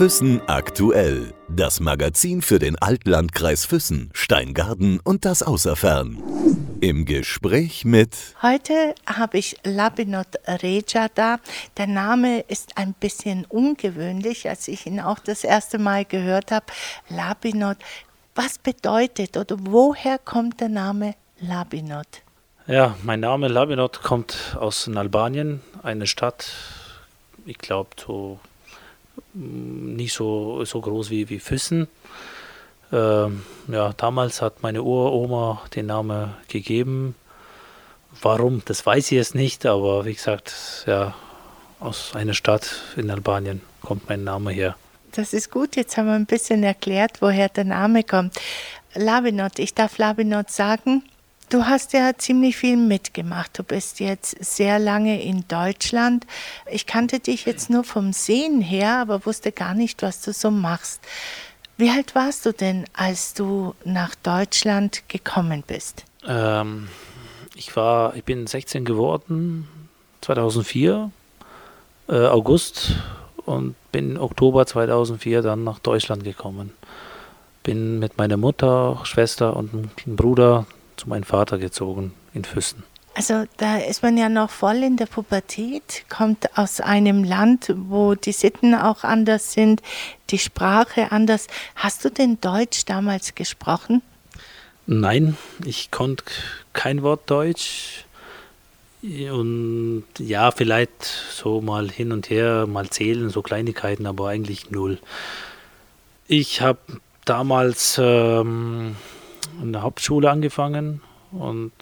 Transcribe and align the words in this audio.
Füssen 0.00 0.40
aktuell. 0.46 1.34
Das 1.46 1.78
Magazin 1.78 2.40
für 2.40 2.58
den 2.58 2.78
Altlandkreis 2.78 3.66
Füssen, 3.66 4.08
Steingarten 4.14 4.98
und 4.98 5.26
das 5.26 5.42
Außerfern. 5.42 6.16
Im 6.80 7.04
Gespräch 7.04 7.84
mit. 7.84 8.16
Heute 8.40 8.94
habe 9.04 9.36
ich 9.36 9.56
Labinot 9.62 10.28
Reja 10.46 11.08
da. 11.14 11.38
Der 11.76 11.86
Name 11.86 12.40
ist 12.48 12.78
ein 12.78 12.94
bisschen 12.94 13.44
ungewöhnlich, 13.44 14.48
als 14.48 14.68
ich 14.68 14.86
ihn 14.86 15.00
auch 15.00 15.18
das 15.18 15.44
erste 15.44 15.78
Mal 15.78 16.06
gehört 16.06 16.50
habe. 16.50 16.64
Labinot, 17.10 17.76
was 18.34 18.56
bedeutet 18.56 19.36
oder 19.36 19.56
woher 19.60 20.16
kommt 20.16 20.62
der 20.62 20.70
Name 20.70 21.14
Labinot? 21.40 22.22
Ja, 22.66 22.96
mein 23.02 23.20
Name 23.20 23.48
Labinot 23.48 24.00
kommt 24.02 24.56
aus 24.58 24.88
Albanien, 24.88 25.60
eine 25.82 26.06
Stadt, 26.06 26.52
ich 27.44 27.58
glaube, 27.58 27.90
so 28.02 28.40
nicht 29.34 30.12
so, 30.12 30.64
so 30.64 30.80
groß 30.80 31.10
wie, 31.10 31.28
wie 31.28 31.38
Füssen. 31.38 31.88
Ähm, 32.92 33.42
ja, 33.68 33.92
damals 33.96 34.42
hat 34.42 34.62
meine 34.62 34.82
Uroma 34.82 35.62
den 35.74 35.86
Namen 35.86 36.34
gegeben. 36.48 37.14
Warum, 38.22 38.62
das 38.64 38.84
weiß 38.84 39.06
ich 39.06 39.16
jetzt 39.16 39.34
nicht, 39.34 39.64
aber 39.66 40.04
wie 40.04 40.14
gesagt, 40.14 40.84
ja, 40.86 41.14
aus 41.78 42.14
einer 42.14 42.34
Stadt 42.34 42.74
in 42.96 43.10
Albanien 43.10 43.60
kommt 43.82 44.08
mein 44.08 44.24
Name 44.24 44.50
her. 44.50 44.76
Das 45.12 45.32
ist 45.32 45.50
gut, 45.50 45.76
jetzt 45.76 45.96
haben 45.96 46.06
wir 46.06 46.14
ein 46.14 46.26
bisschen 46.26 46.62
erklärt, 46.62 47.20
woher 47.22 47.48
der 47.48 47.64
Name 47.64 48.04
kommt. 48.04 48.34
Labinot, 48.94 49.58
ich 49.58 49.74
darf 49.74 49.98
Labinot 49.98 50.50
sagen, 50.50 51.02
Du 51.50 51.66
hast 51.66 51.92
ja 51.94 52.12
ziemlich 52.16 52.56
viel 52.56 52.76
mitgemacht. 52.76 53.58
Du 53.58 53.64
bist 53.64 53.98
jetzt 53.98 54.36
sehr 54.42 54.78
lange 54.78 55.20
in 55.20 55.48
Deutschland. 55.48 56.24
Ich 56.70 56.86
kannte 56.86 57.18
dich 57.18 57.44
jetzt 57.44 57.70
nur 57.70 57.82
vom 57.82 58.12
Sehen 58.12 58.60
her, 58.60 58.98
aber 58.98 59.26
wusste 59.26 59.50
gar 59.50 59.74
nicht, 59.74 60.00
was 60.02 60.22
du 60.22 60.32
so 60.32 60.52
machst. 60.52 61.00
Wie 61.76 61.90
alt 61.90 62.14
warst 62.14 62.46
du 62.46 62.52
denn, 62.52 62.84
als 62.92 63.34
du 63.34 63.74
nach 63.84 64.14
Deutschland 64.14 65.02
gekommen 65.08 65.64
bist? 65.66 66.04
Ähm, 66.24 66.86
ich 67.56 67.74
war, 67.74 68.14
ich 68.14 68.22
bin 68.22 68.46
16 68.46 68.84
geworden, 68.84 69.66
2004, 70.20 71.10
äh, 72.08 72.26
August 72.26 72.92
und 73.44 73.74
bin 73.90 74.18
Oktober 74.18 74.66
2004 74.66 75.42
dann 75.42 75.64
nach 75.64 75.80
Deutschland 75.80 76.22
gekommen. 76.22 76.70
Bin 77.64 77.98
mit 77.98 78.18
meiner 78.18 78.36
Mutter, 78.36 79.00
Schwester 79.02 79.56
und 79.56 79.74
einem 79.74 79.90
Bruder 80.14 80.66
zu 81.00 81.08
meinem 81.08 81.24
Vater 81.24 81.58
gezogen 81.58 82.12
in 82.34 82.44
Füssen. 82.44 82.84
Also 83.14 83.44
da 83.56 83.78
ist 83.78 84.02
man 84.02 84.16
ja 84.16 84.28
noch 84.28 84.50
voll 84.50 84.76
in 84.84 84.96
der 84.96 85.06
Pubertät, 85.06 86.04
kommt 86.08 86.56
aus 86.56 86.80
einem 86.80 87.24
Land, 87.24 87.74
wo 87.76 88.14
die 88.14 88.32
Sitten 88.32 88.74
auch 88.74 89.02
anders 89.02 89.52
sind, 89.52 89.82
die 90.30 90.38
Sprache 90.38 91.10
anders. 91.10 91.48
Hast 91.74 92.04
du 92.04 92.10
denn 92.10 92.40
Deutsch 92.40 92.84
damals 92.84 93.34
gesprochen? 93.34 94.02
Nein, 94.86 95.36
ich 95.64 95.90
konnte 95.90 96.24
kein 96.72 97.02
Wort 97.02 97.28
Deutsch. 97.28 98.04
Und 99.02 100.04
ja, 100.18 100.50
vielleicht 100.50 101.02
so 101.02 101.60
mal 101.60 101.90
hin 101.90 102.12
und 102.12 102.28
her, 102.30 102.66
mal 102.66 102.90
zählen, 102.90 103.30
so 103.30 103.42
Kleinigkeiten, 103.42 104.06
aber 104.06 104.28
eigentlich 104.28 104.70
null. 104.70 104.98
Ich 106.28 106.60
habe 106.60 106.78
damals 107.24 107.98
ähm, 107.98 108.96
in 109.60 109.72
der 109.72 109.82
Hauptschule 109.82 110.30
angefangen 110.30 111.02
und 111.32 111.72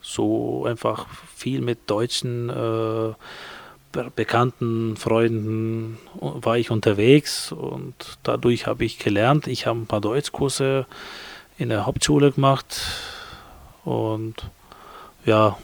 so 0.00 0.64
einfach 0.66 1.06
viel 1.34 1.60
mit 1.60 1.90
deutschen 1.90 2.48
äh, 2.50 3.14
bekannten 4.14 4.96
Freunden 4.96 5.98
war 6.20 6.58
ich 6.58 6.70
unterwegs 6.70 7.52
und 7.52 8.18
dadurch 8.22 8.66
habe 8.66 8.84
ich 8.84 8.98
gelernt. 8.98 9.46
Ich 9.46 9.66
habe 9.66 9.78
ein 9.78 9.86
paar 9.86 10.00
Deutschkurse 10.00 10.86
in 11.56 11.70
der 11.70 11.86
Hauptschule 11.86 12.32
gemacht 12.32 12.80
und 13.84 14.34
ja, 15.24 15.56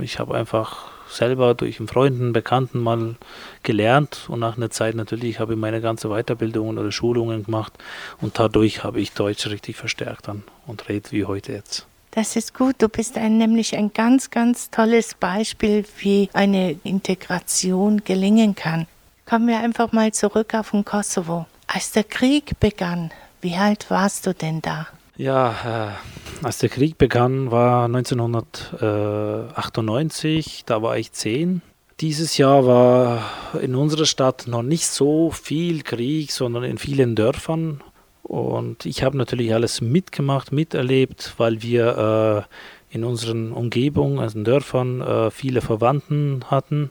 ich 0.00 0.18
habe 0.18 0.34
einfach 0.34 0.90
selber 1.10 1.54
durch 1.54 1.78
einen 1.78 1.88
Freunden, 1.88 2.32
Bekannten 2.32 2.80
mal 2.80 3.16
gelernt 3.62 4.26
und 4.28 4.40
nach 4.40 4.56
einer 4.56 4.70
Zeit 4.70 4.94
natürlich 4.94 5.40
habe 5.40 5.54
ich 5.54 5.58
meine 5.58 5.80
ganze 5.80 6.08
Weiterbildungen 6.08 6.78
oder 6.78 6.92
Schulungen 6.92 7.44
gemacht 7.44 7.72
und 8.20 8.38
dadurch 8.38 8.84
habe 8.84 9.00
ich 9.00 9.12
Deutsch 9.12 9.46
richtig 9.48 9.76
verstärkt 9.76 10.28
dann 10.28 10.44
und 10.66 10.88
rede 10.88 11.10
wie 11.12 11.24
heute 11.24 11.52
jetzt. 11.52 11.86
Das 12.10 12.36
ist 12.36 12.54
gut. 12.54 12.76
Du 12.78 12.88
bist 12.88 13.16
ein, 13.16 13.38
nämlich 13.38 13.76
ein 13.76 13.92
ganz, 13.92 14.30
ganz 14.30 14.70
tolles 14.70 15.14
Beispiel, 15.14 15.84
wie 15.98 16.30
eine 16.32 16.72
Integration 16.82 18.02
gelingen 18.04 18.54
kann. 18.54 18.86
Kommen 19.24 19.46
wir 19.46 19.58
einfach 19.58 19.92
mal 19.92 20.12
zurück 20.12 20.54
auf 20.54 20.70
den 20.70 20.84
Kosovo. 20.84 21.46
Als 21.66 21.92
der 21.92 22.04
Krieg 22.04 22.58
begann, 22.58 23.10
wie 23.40 23.54
alt 23.54 23.90
warst 23.90 24.26
du 24.26 24.32
denn 24.32 24.62
da? 24.62 24.88
Ja, 25.18 25.98
äh, 26.42 26.44
als 26.44 26.58
der 26.58 26.68
Krieg 26.68 26.96
begann, 26.96 27.50
war 27.50 27.86
1998, 27.86 30.62
da 30.64 30.80
war 30.80 30.96
ich 30.96 31.10
zehn. 31.10 31.60
Dieses 31.98 32.38
Jahr 32.38 32.64
war 32.64 33.24
in 33.60 33.74
unserer 33.74 34.06
Stadt 34.06 34.46
noch 34.46 34.62
nicht 34.62 34.86
so 34.86 35.32
viel 35.32 35.82
Krieg, 35.82 36.30
sondern 36.30 36.62
in 36.62 36.78
vielen 36.78 37.16
Dörfern. 37.16 37.82
Und 38.22 38.86
ich 38.86 39.02
habe 39.02 39.16
natürlich 39.16 39.52
alles 39.52 39.80
mitgemacht, 39.80 40.52
miterlebt, 40.52 41.34
weil 41.36 41.62
wir 41.62 42.46
äh, 42.92 42.94
in 42.94 43.02
unseren 43.02 43.50
Umgebungen, 43.50 44.20
also 44.20 44.38
in 44.38 44.44
Dörfern, 44.44 45.00
äh, 45.00 45.32
viele 45.32 45.62
Verwandten 45.62 46.44
hatten. 46.46 46.90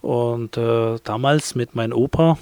Und 0.00 0.56
äh, 0.56 0.96
damals 1.04 1.54
mit 1.54 1.76
meinem 1.76 1.92
Opa 1.92 2.36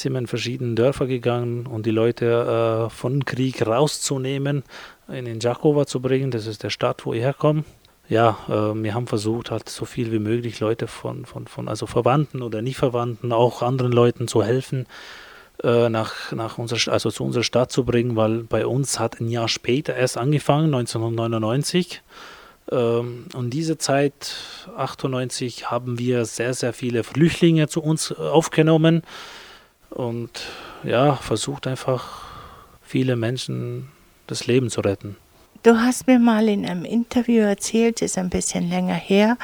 sind 0.00 0.12
wir 0.12 0.18
in 0.18 0.26
verschiedene 0.26 0.74
Dörfer 0.74 1.06
gegangen 1.06 1.66
und 1.66 1.86
die 1.86 1.90
Leute 1.90 2.86
äh, 2.86 2.90
von 2.90 3.24
Krieg 3.24 3.66
rauszunehmen, 3.66 4.64
in 5.08 5.24
den 5.24 5.40
Jakova 5.40 5.86
zu 5.86 6.00
bringen. 6.00 6.30
Das 6.30 6.46
ist 6.46 6.62
der 6.62 6.70
Stadt, 6.70 7.04
wo 7.04 7.12
ich 7.12 7.20
herkomme. 7.20 7.64
Ja, 8.08 8.38
äh, 8.48 8.82
wir 8.82 8.94
haben 8.94 9.06
versucht, 9.06 9.50
halt 9.50 9.68
so 9.68 9.84
viel 9.84 10.10
wie 10.10 10.18
möglich 10.18 10.58
Leute 10.58 10.88
von, 10.88 11.24
von, 11.24 11.46
von 11.46 11.68
also 11.68 11.86
Verwandten 11.86 12.42
oder 12.42 12.62
nicht 12.62 12.76
Verwandten, 12.76 13.32
auch 13.32 13.62
anderen 13.62 13.92
Leuten 13.92 14.26
zu 14.26 14.42
helfen, 14.42 14.86
äh, 15.62 15.88
nach, 15.88 16.32
nach 16.32 16.58
unserer, 16.58 16.92
also 16.92 17.10
zu 17.10 17.22
unserer 17.22 17.44
Stadt 17.44 17.70
zu 17.70 17.84
bringen, 17.84 18.16
weil 18.16 18.42
bei 18.42 18.66
uns 18.66 18.98
hat 18.98 19.20
ein 19.20 19.28
Jahr 19.28 19.48
später 19.48 19.94
erst 19.94 20.18
angefangen, 20.18 20.74
1999. 20.74 22.02
Ähm, 22.72 23.26
und 23.34 23.50
diese 23.50 23.78
Zeit, 23.78 24.34
98, 24.76 25.70
haben 25.70 25.98
wir 25.98 26.24
sehr, 26.24 26.54
sehr 26.54 26.72
viele 26.72 27.04
Flüchtlinge 27.04 27.68
zu 27.68 27.80
uns 27.82 28.10
aufgenommen 28.12 29.02
und 29.90 30.30
ja, 30.82 31.16
versucht 31.16 31.66
einfach 31.66 32.24
viele 32.82 33.16
Menschen 33.16 33.88
das 34.26 34.46
Leben 34.46 34.70
zu 34.70 34.80
retten. 34.80 35.16
Du 35.62 35.76
hast 35.76 36.06
mir 36.06 36.18
mal 36.18 36.48
in 36.48 36.64
einem 36.64 36.84
Interview 36.84 37.42
erzählt, 37.42 38.00
ist 38.00 38.16
ein 38.16 38.30
bisschen 38.30 38.70
länger 38.70 38.94
her, 38.94 39.36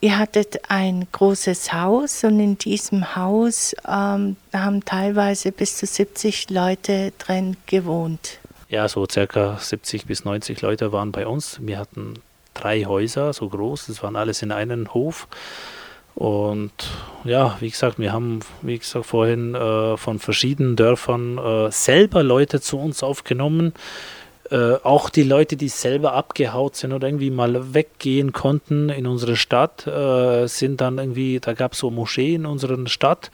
ihr 0.00 0.18
hattet 0.18 0.68
ein 0.68 1.06
großes 1.10 1.72
Haus 1.72 2.22
und 2.24 2.38
in 2.38 2.58
diesem 2.58 3.16
Haus 3.16 3.74
ähm, 3.88 4.36
haben 4.52 4.84
teilweise 4.84 5.52
bis 5.52 5.78
zu 5.78 5.86
70 5.86 6.50
Leute 6.50 7.12
drin 7.18 7.56
gewohnt. 7.66 8.38
Ja, 8.68 8.88
so 8.88 9.06
circa 9.10 9.58
70 9.58 10.06
bis 10.06 10.24
90 10.24 10.60
Leute 10.60 10.92
waren 10.92 11.12
bei 11.12 11.26
uns. 11.26 11.58
Wir 11.62 11.78
hatten 11.78 12.14
drei 12.52 12.84
Häuser, 12.84 13.32
so 13.32 13.48
groß, 13.48 13.86
das 13.86 14.02
waren 14.02 14.16
alles 14.16 14.42
in 14.42 14.52
einem 14.52 14.92
Hof. 14.92 15.28
Und 16.16 16.72
ja, 17.24 17.58
wie 17.60 17.70
gesagt, 17.70 17.98
wir 17.98 18.10
haben, 18.10 18.40
wie 18.62 18.78
gesagt, 18.78 19.04
vorhin 19.04 19.54
äh, 19.54 19.98
von 19.98 20.18
verschiedenen 20.18 20.74
Dörfern 20.74 21.36
äh, 21.36 21.70
selber 21.70 22.22
Leute 22.22 22.62
zu 22.62 22.78
uns 22.80 23.02
aufgenommen. 23.02 23.74
Äh, 24.50 24.76
auch 24.82 25.10
die 25.10 25.24
Leute, 25.24 25.56
die 25.56 25.68
selber 25.68 26.14
abgehaut 26.14 26.74
sind 26.74 26.94
oder 26.94 27.06
irgendwie 27.06 27.30
mal 27.30 27.74
weggehen 27.74 28.32
konnten 28.32 28.88
in 28.88 29.06
unsere 29.06 29.36
Stadt, 29.36 29.86
äh, 29.86 30.46
sind 30.46 30.80
dann 30.80 30.96
irgendwie, 30.96 31.38
da 31.38 31.52
gab 31.52 31.74
es 31.74 31.80
so 31.80 31.90
Moscheen 31.90 32.42
in 32.42 32.46
unserer 32.46 32.86
Stadt 32.86 33.30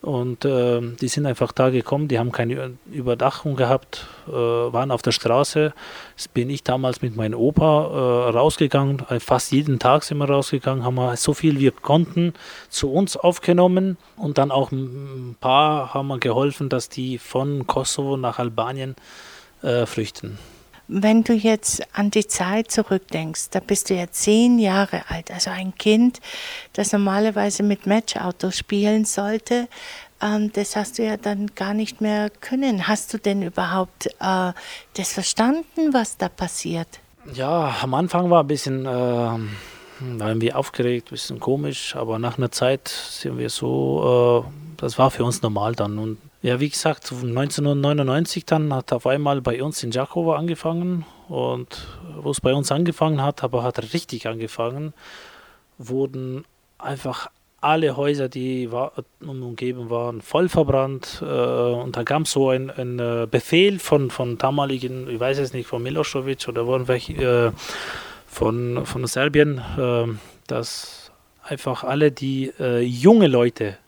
und 0.00 0.44
äh, 0.44 0.80
die 0.80 1.08
sind 1.08 1.26
einfach 1.26 1.52
da 1.52 1.70
gekommen, 1.70 2.08
die 2.08 2.18
haben 2.18 2.30
keine 2.30 2.76
Überdachung 2.90 3.56
gehabt, 3.56 4.06
äh, 4.28 4.32
waren 4.32 4.90
auf 4.90 5.02
der 5.02 5.12
Straße. 5.12 5.72
Das 6.16 6.28
bin 6.28 6.50
ich 6.50 6.62
damals 6.62 7.02
mit 7.02 7.16
meinem 7.16 7.38
Opa 7.38 8.28
äh, 8.28 8.30
rausgegangen, 8.30 9.02
äh, 9.10 9.18
fast 9.18 9.50
jeden 9.50 9.78
Tag 9.78 10.04
sind 10.04 10.18
wir 10.18 10.30
rausgegangen, 10.30 10.84
haben 10.84 10.94
wir 10.94 11.16
so 11.16 11.34
viel 11.34 11.58
wir 11.58 11.72
konnten 11.72 12.34
zu 12.68 12.92
uns 12.92 13.16
aufgenommen 13.16 13.96
und 14.16 14.38
dann 14.38 14.50
auch 14.50 14.70
ein 14.70 15.36
paar 15.40 15.94
haben 15.94 16.08
wir 16.08 16.18
geholfen, 16.18 16.68
dass 16.68 16.88
die 16.88 17.18
von 17.18 17.66
Kosovo 17.66 18.16
nach 18.16 18.38
Albanien 18.38 18.94
äh, 19.62 19.86
flüchten. 19.86 20.38
Wenn 20.88 21.22
du 21.22 21.34
jetzt 21.34 21.82
an 21.92 22.10
die 22.10 22.26
Zeit 22.26 22.70
zurückdenkst, 22.70 23.50
da 23.50 23.60
bist 23.60 23.90
du 23.90 23.94
ja 23.94 24.10
zehn 24.10 24.58
Jahre 24.58 25.02
alt, 25.08 25.30
also 25.30 25.50
ein 25.50 25.74
Kind, 25.76 26.20
das 26.72 26.92
normalerweise 26.92 27.62
mit 27.62 27.86
Matchauto 27.86 28.50
spielen 28.50 29.04
sollte, 29.04 29.68
ähm, 30.20 30.50
das 30.52 30.74
hast 30.76 30.98
du 30.98 31.04
ja 31.04 31.16
dann 31.16 31.54
gar 31.54 31.74
nicht 31.74 32.00
mehr 32.00 32.30
können. 32.30 32.88
Hast 32.88 33.12
du 33.12 33.18
denn 33.18 33.42
überhaupt 33.42 34.06
äh, 34.06 34.52
das 34.94 35.12
verstanden, 35.12 35.92
was 35.92 36.16
da 36.16 36.28
passiert? 36.28 36.88
Ja, 37.34 37.76
am 37.82 37.94
Anfang 37.94 38.30
war 38.30 38.42
ein 38.42 38.46
bisschen, 38.46 38.86
äh, 38.86 38.88
waren 38.88 40.40
wir 40.40 40.58
aufgeregt, 40.58 41.08
ein 41.08 41.10
bisschen 41.10 41.38
komisch, 41.38 41.94
aber 41.94 42.18
nach 42.18 42.38
einer 42.38 42.50
Zeit 42.50 42.88
sind 42.88 43.36
wir 43.36 43.50
so 43.50 44.44
das 44.78 44.98
war 44.98 45.10
für 45.10 45.24
uns 45.24 45.42
normal 45.42 45.74
dann. 45.74 45.98
Und 45.98 46.18
ja, 46.40 46.60
wie 46.60 46.68
gesagt, 46.68 47.10
1999 47.10 48.46
dann 48.46 48.72
hat 48.72 48.92
auf 48.92 49.06
einmal 49.06 49.40
bei 49.40 49.62
uns 49.62 49.82
in 49.82 49.90
Jakovo 49.90 50.34
angefangen 50.34 51.04
und 51.28 51.88
wo 52.20 52.30
es 52.30 52.40
bei 52.40 52.54
uns 52.54 52.70
angefangen 52.70 53.22
hat, 53.22 53.42
aber 53.42 53.62
hat 53.62 53.92
richtig 53.92 54.28
angefangen, 54.28 54.94
wurden 55.78 56.44
einfach 56.78 57.28
alle 57.60 57.96
Häuser, 57.96 58.28
die 58.28 58.70
war, 58.70 58.92
umgeben 59.20 59.90
waren, 59.90 60.20
voll 60.20 60.48
verbrannt. 60.48 61.22
Äh, 61.22 61.24
und 61.24 61.96
da 61.96 62.04
es 62.22 62.30
so 62.30 62.50
ein, 62.50 62.70
ein 62.70 62.98
äh, 62.98 63.26
Befehl 63.28 63.78
von, 63.78 64.10
von 64.10 64.38
damaligen, 64.38 65.08
ich 65.10 65.18
weiß 65.18 65.38
es 65.38 65.52
nicht, 65.52 65.66
von 65.66 65.82
Milosevic 65.82 66.46
oder 66.48 66.62
irgendwelche 66.62 67.12
äh, 67.14 67.52
von, 68.26 68.86
von 68.86 69.06
Serbien, 69.06 69.62
dass 70.46 71.10
einfach 71.42 71.82
alle 71.82 72.12
die 72.12 72.52
junge 72.80 73.26
Leute, 73.26 73.78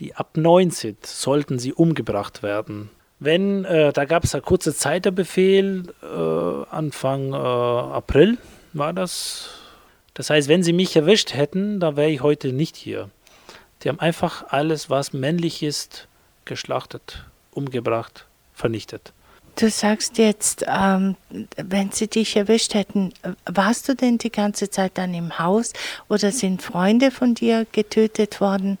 die 0.00 0.14
ab 0.14 0.36
9 0.36 0.70
sind, 0.70 1.06
sollten 1.06 1.58
sie 1.58 1.72
umgebracht 1.72 2.42
werden. 2.42 2.90
Wenn, 3.18 3.64
äh, 3.64 3.92
da 3.92 4.04
gab 4.04 4.24
es 4.24 4.34
eine 4.34 4.42
kurze 4.42 4.74
Zeit 4.74 5.04
der 5.06 5.10
Befehl, 5.10 5.84
Anfang 6.70 7.32
April 7.32 8.36
war 8.74 8.92
das, 8.92 9.50
das 10.12 10.30
heißt, 10.30 10.48
wenn 10.48 10.62
sie 10.62 10.72
mich 10.72 10.94
erwischt 10.96 11.34
hätten, 11.34 11.80
dann 11.80 11.96
wäre 11.96 12.10
ich 12.10 12.20
heute 12.22 12.52
nicht 12.52 12.76
hier. 12.76 13.10
Die 13.82 13.88
haben 13.88 14.00
einfach 14.00 14.46
alles, 14.48 14.90
was 14.90 15.12
männlich 15.12 15.62
ist, 15.62 16.08
geschlachtet, 16.44 17.24
umgebracht, 17.52 18.26
vernichtet. 18.54 19.12
Du 19.56 19.70
sagst 19.70 20.18
jetzt, 20.18 20.66
ähm, 20.68 21.16
wenn 21.56 21.90
sie 21.90 22.08
dich 22.08 22.36
erwischt 22.36 22.74
hätten, 22.74 23.14
warst 23.46 23.88
du 23.88 23.94
denn 23.94 24.18
die 24.18 24.30
ganze 24.30 24.68
Zeit 24.68 24.98
dann 24.98 25.14
im 25.14 25.38
Haus 25.38 25.72
oder 26.08 26.30
sind 26.30 26.60
Freunde 26.60 27.10
von 27.10 27.34
dir 27.34 27.66
getötet 27.72 28.40
worden? 28.40 28.76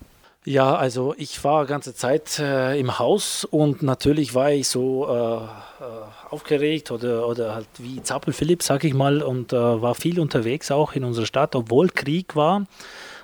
Ja, 0.48 0.76
also 0.76 1.12
ich 1.18 1.42
war 1.42 1.66
ganze 1.66 1.92
Zeit 1.92 2.38
äh, 2.38 2.78
im 2.78 3.00
Haus 3.00 3.44
und 3.44 3.82
natürlich 3.82 4.32
war 4.36 4.52
ich 4.52 4.68
so 4.68 5.08
äh, 5.08 5.84
äh 5.84 6.06
aufgeregt 6.30 6.92
oder, 6.92 7.26
oder 7.26 7.54
halt 7.54 7.68
wie 7.78 8.00
Zappel 8.02 8.32
Philipp, 8.32 8.62
sag 8.62 8.84
ich 8.84 8.94
mal, 8.94 9.22
und 9.22 9.52
äh, 9.52 9.56
war 9.56 9.96
viel 9.96 10.20
unterwegs 10.20 10.70
auch 10.70 10.94
in 10.94 11.02
unserer 11.02 11.26
Stadt, 11.26 11.56
obwohl 11.56 11.88
Krieg 11.88 12.36
war, 12.36 12.64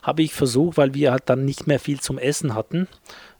habe 0.02 0.22
ich 0.22 0.34
versucht, 0.34 0.76
weil 0.76 0.94
wir 0.94 1.12
halt 1.12 1.24
dann 1.26 1.44
nicht 1.44 1.68
mehr 1.68 1.78
viel 1.78 2.00
zum 2.00 2.18
Essen 2.18 2.54
hatten, 2.54 2.88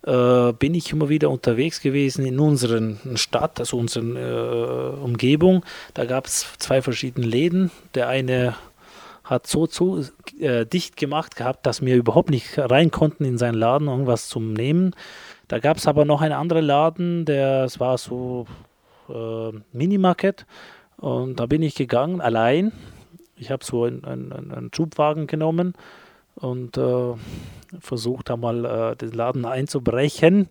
äh, 0.06 0.52
bin 0.52 0.74
ich 0.74 0.92
immer 0.92 1.08
wieder 1.08 1.30
unterwegs 1.30 1.80
gewesen 1.80 2.24
in 2.24 2.38
unseren 2.38 3.00
Stadt, 3.16 3.58
also 3.58 3.78
unseren 3.78 4.16
äh, 4.16 5.00
Umgebung. 5.00 5.64
Da 5.94 6.04
gab 6.04 6.26
es 6.26 6.46
zwei 6.58 6.82
verschiedene 6.82 7.26
Läden. 7.26 7.70
Der 7.94 8.08
eine 8.08 8.54
hat 9.24 9.46
so 9.46 9.66
zu 9.66 10.04
äh, 10.38 10.66
dicht 10.66 10.96
gemacht 10.96 11.36
gehabt, 11.36 11.66
dass 11.66 11.82
wir 11.82 11.96
überhaupt 11.96 12.30
nicht 12.30 12.58
rein 12.58 12.90
konnten 12.90 13.24
in 13.24 13.38
seinen 13.38 13.54
Laden, 13.54 13.88
irgendwas 13.88 14.28
zum 14.28 14.52
Nehmen. 14.52 14.94
Da 15.48 15.58
gab 15.58 15.76
es 15.76 15.86
aber 15.86 16.04
noch 16.04 16.22
einen 16.22 16.34
anderen 16.34 16.64
Laden, 16.64 17.24
der 17.24 17.64
es 17.64 17.78
war 17.78 17.98
so 17.98 18.46
äh, 19.08 19.52
Minimarket 19.72 20.46
und 21.02 21.40
da 21.40 21.46
bin 21.46 21.62
ich 21.62 21.74
gegangen, 21.74 22.20
allein. 22.20 22.72
Ich 23.36 23.50
habe 23.50 23.64
so 23.64 23.84
einen, 23.84 24.04
einen, 24.04 24.32
einen, 24.32 24.70
Schubwagen 24.72 25.26
genommen 25.26 25.74
und 26.36 26.76
äh, 26.76 27.14
versucht 27.80 28.30
einmal 28.30 28.64
äh, 28.64 28.96
den 28.96 29.10
Laden 29.10 29.44
einzubrechen. 29.44 30.48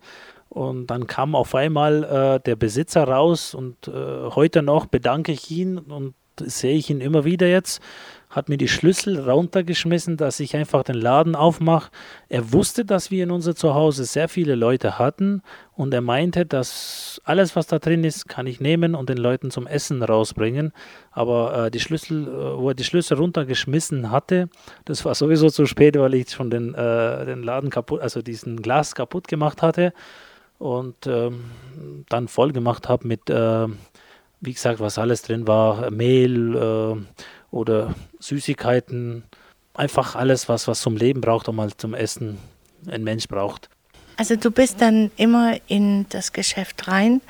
Und 0.50 0.88
dann 0.88 1.06
kam 1.06 1.34
auf 1.34 1.54
einmal 1.54 2.04
äh, 2.04 2.40
der 2.40 2.56
Besitzer 2.56 3.04
raus 3.04 3.54
und 3.54 3.88
äh, 3.88 4.28
heute 4.34 4.62
noch 4.62 4.84
bedanke 4.84 5.32
ich 5.32 5.50
ihn 5.50 5.78
und 5.78 6.12
sehe 6.40 6.76
ich 6.76 6.90
ihn 6.90 7.00
immer 7.00 7.24
wieder 7.24 7.46
jetzt 7.46 7.80
hat 8.32 8.48
mir 8.48 8.56
die 8.56 8.68
Schlüssel 8.68 9.20
runtergeschmissen, 9.20 10.16
dass 10.16 10.40
ich 10.40 10.56
einfach 10.56 10.82
den 10.82 10.96
Laden 10.96 11.36
aufmache. 11.36 11.90
Er 12.28 12.52
wusste, 12.52 12.84
dass 12.84 13.10
wir 13.10 13.24
in 13.24 13.30
unser 13.30 13.54
Zuhause 13.54 14.04
sehr 14.04 14.28
viele 14.28 14.54
Leute 14.54 14.98
hatten 14.98 15.42
und 15.74 15.92
er 15.92 16.00
meinte, 16.00 16.46
dass 16.46 17.20
alles, 17.24 17.54
was 17.56 17.66
da 17.66 17.78
drin 17.78 18.04
ist, 18.04 18.28
kann 18.28 18.46
ich 18.46 18.58
nehmen 18.58 18.94
und 18.94 19.10
den 19.10 19.18
Leuten 19.18 19.50
zum 19.50 19.66
Essen 19.66 20.02
rausbringen. 20.02 20.72
Aber 21.10 21.66
äh, 21.66 21.70
die 21.70 21.80
Schlüssel, 21.80 22.26
äh, 22.26 22.58
wo 22.58 22.70
er 22.70 22.74
die 22.74 22.84
Schlüssel 22.84 23.18
runtergeschmissen 23.18 24.10
hatte, 24.10 24.48
das 24.86 25.04
war 25.04 25.14
sowieso 25.14 25.50
zu 25.50 25.66
spät, 25.66 25.98
weil 25.98 26.14
ich 26.14 26.30
schon 26.30 26.50
den, 26.50 26.74
äh, 26.74 27.26
den 27.26 27.42
Laden 27.42 27.68
kaputt, 27.68 28.00
also 28.00 28.22
diesen 28.22 28.62
Glas 28.62 28.94
kaputt 28.94 29.28
gemacht 29.28 29.60
hatte 29.60 29.92
und 30.58 31.06
ähm, 31.06 31.50
dann 32.08 32.28
voll 32.28 32.52
gemacht 32.52 32.88
habe 32.88 33.06
mit, 33.06 33.28
äh, 33.28 33.66
wie 34.42 34.52
gesagt, 34.52 34.80
was 34.80 34.98
alles 34.98 35.22
drin 35.22 35.46
war, 35.46 35.90
Mehl, 35.90 36.54
äh, 36.54 37.54
oder 37.54 37.94
Süßigkeiten, 38.18 39.22
einfach 39.72 40.16
alles, 40.16 40.48
was, 40.48 40.68
was 40.68 40.80
zum 40.80 40.96
Leben 40.96 41.20
braucht 41.20 41.48
und 41.48 41.56
mal 41.56 41.70
zum 41.76 41.94
Essen 41.94 42.38
ein 42.88 43.04
Mensch 43.04 43.28
braucht. 43.28 43.70
Also 44.16 44.36
du 44.36 44.50
bist 44.50 44.80
dann 44.80 45.10
immer 45.16 45.56
in 45.68 46.06
das 46.10 46.32
Geschäft 46.32 46.88
rein 46.88 47.22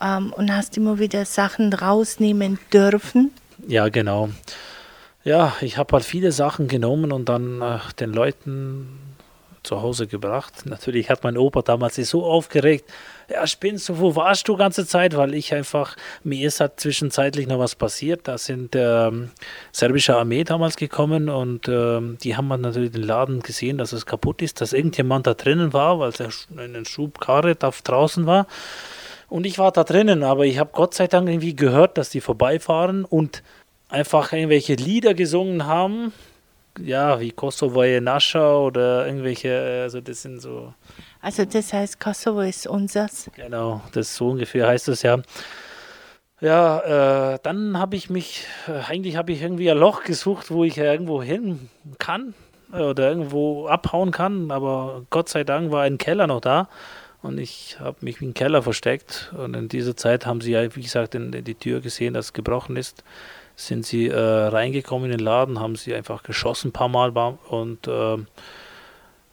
ähm, 0.00 0.32
und 0.32 0.54
hast 0.54 0.76
immer 0.76 0.98
wieder 0.98 1.24
Sachen 1.24 1.72
rausnehmen 1.72 2.58
dürfen. 2.72 3.32
Ja, 3.66 3.88
genau. 3.88 4.28
Ja, 5.24 5.56
ich 5.60 5.78
habe 5.78 5.94
halt 5.94 6.04
viele 6.04 6.32
Sachen 6.32 6.68
genommen 6.68 7.12
und 7.12 7.28
dann 7.28 7.60
äh, 7.60 7.78
den 7.98 8.12
Leuten 8.12 8.98
zu 9.62 9.82
Hause 9.82 10.06
gebracht. 10.06 10.64
Natürlich 10.64 11.10
hat 11.10 11.24
mein 11.24 11.36
Opa 11.36 11.62
damals 11.62 11.96
sich 11.96 12.08
so 12.08 12.24
aufgeregt. 12.24 12.90
Ja, 13.30 13.46
spinnst 13.46 13.88
du, 13.90 13.98
wo 13.98 14.16
warst 14.16 14.48
du 14.48 14.56
ganze 14.56 14.86
Zeit? 14.86 15.14
Weil 15.14 15.34
ich 15.34 15.52
einfach, 15.52 15.96
mir 16.24 16.46
ist 16.46 16.60
halt 16.60 16.80
zwischenzeitlich 16.80 17.46
noch 17.46 17.58
was 17.58 17.74
passiert. 17.74 18.26
Da 18.26 18.38
sind 18.38 18.74
ähm, 18.74 19.30
serbische 19.70 20.16
Armee 20.16 20.44
damals 20.44 20.76
gekommen 20.76 21.28
und 21.28 21.68
ähm, 21.68 22.16
die 22.22 22.36
haben 22.36 22.48
halt 22.50 22.62
natürlich 22.62 22.92
den 22.92 23.02
Laden 23.02 23.40
gesehen, 23.40 23.76
dass 23.76 23.92
es 23.92 24.06
kaputt 24.06 24.40
ist, 24.40 24.62
dass 24.62 24.72
irgendjemand 24.72 25.26
da 25.26 25.34
drinnen 25.34 25.74
war, 25.74 25.98
weil 25.98 26.12
in 26.64 26.72
den 26.72 26.86
Schubkarre 26.86 27.54
da 27.54 27.70
draußen 27.70 28.24
war. 28.24 28.46
Und 29.28 29.44
ich 29.44 29.58
war 29.58 29.72
da 29.72 29.84
drinnen, 29.84 30.22
aber 30.22 30.46
ich 30.46 30.58
habe 30.58 30.70
Gott 30.72 30.94
sei 30.94 31.06
Dank 31.06 31.28
irgendwie 31.28 31.54
gehört, 31.54 31.98
dass 31.98 32.08
die 32.08 32.22
vorbeifahren 32.22 33.04
und 33.04 33.42
einfach 33.90 34.32
irgendwelche 34.32 34.74
Lieder 34.74 35.12
gesungen 35.12 35.66
haben, 35.66 36.14
ja, 36.82 37.20
wie 37.20 37.30
Kosovo 37.30 37.82
Nascha 38.00 38.56
oder 38.56 39.06
irgendwelche, 39.06 39.82
also 39.82 40.00
das 40.00 40.22
sind 40.22 40.40
so. 40.40 40.74
Also 41.20 41.44
das 41.44 41.72
heißt, 41.72 42.00
Kosovo 42.00 42.40
ist 42.40 42.66
unseres. 42.66 43.30
Genau, 43.34 43.82
das 43.92 44.14
so 44.14 44.30
ungefähr 44.30 44.66
heißt 44.66 44.88
es 44.88 45.02
ja. 45.02 45.20
Ja, 46.40 47.34
äh, 47.34 47.38
dann 47.42 47.78
habe 47.78 47.96
ich 47.96 48.10
mich, 48.10 48.46
äh, 48.68 48.88
eigentlich 48.88 49.16
habe 49.16 49.32
ich 49.32 49.42
irgendwie 49.42 49.70
ein 49.70 49.78
Loch 49.78 50.04
gesucht, 50.04 50.52
wo 50.52 50.62
ich 50.62 50.78
irgendwo 50.78 51.20
hin 51.20 51.68
kann 51.98 52.34
oder 52.72 53.08
irgendwo 53.08 53.66
abhauen 53.66 54.12
kann, 54.12 54.50
aber 54.52 55.04
Gott 55.10 55.28
sei 55.28 55.42
Dank 55.42 55.72
war 55.72 55.82
ein 55.82 55.98
Keller 55.98 56.28
noch 56.28 56.40
da 56.40 56.68
und 57.22 57.38
ich 57.38 57.78
habe 57.80 57.96
mich 58.02 58.22
im 58.22 58.34
Keller 58.34 58.62
versteckt 58.62 59.32
und 59.36 59.54
in 59.54 59.68
dieser 59.68 59.96
Zeit 59.96 60.26
haben 60.26 60.40
sie 60.40 60.52
ja, 60.52 60.76
wie 60.76 60.82
gesagt, 60.82 61.16
in, 61.16 61.32
in 61.32 61.44
die 61.44 61.56
Tür 61.56 61.80
gesehen, 61.80 62.14
dass 62.14 62.26
es 62.26 62.32
gebrochen 62.32 62.76
ist 62.76 63.02
sind 63.58 63.84
sie 63.84 64.06
äh, 64.06 64.16
reingekommen 64.16 65.10
in 65.10 65.18
den 65.18 65.24
Laden, 65.24 65.58
haben 65.58 65.74
sie 65.74 65.92
einfach 65.92 66.22
geschossen 66.22 66.68
ein 66.68 66.72
paar 66.72 66.88
Mal 66.88 67.10
und 67.48 67.88
äh, 67.88 68.16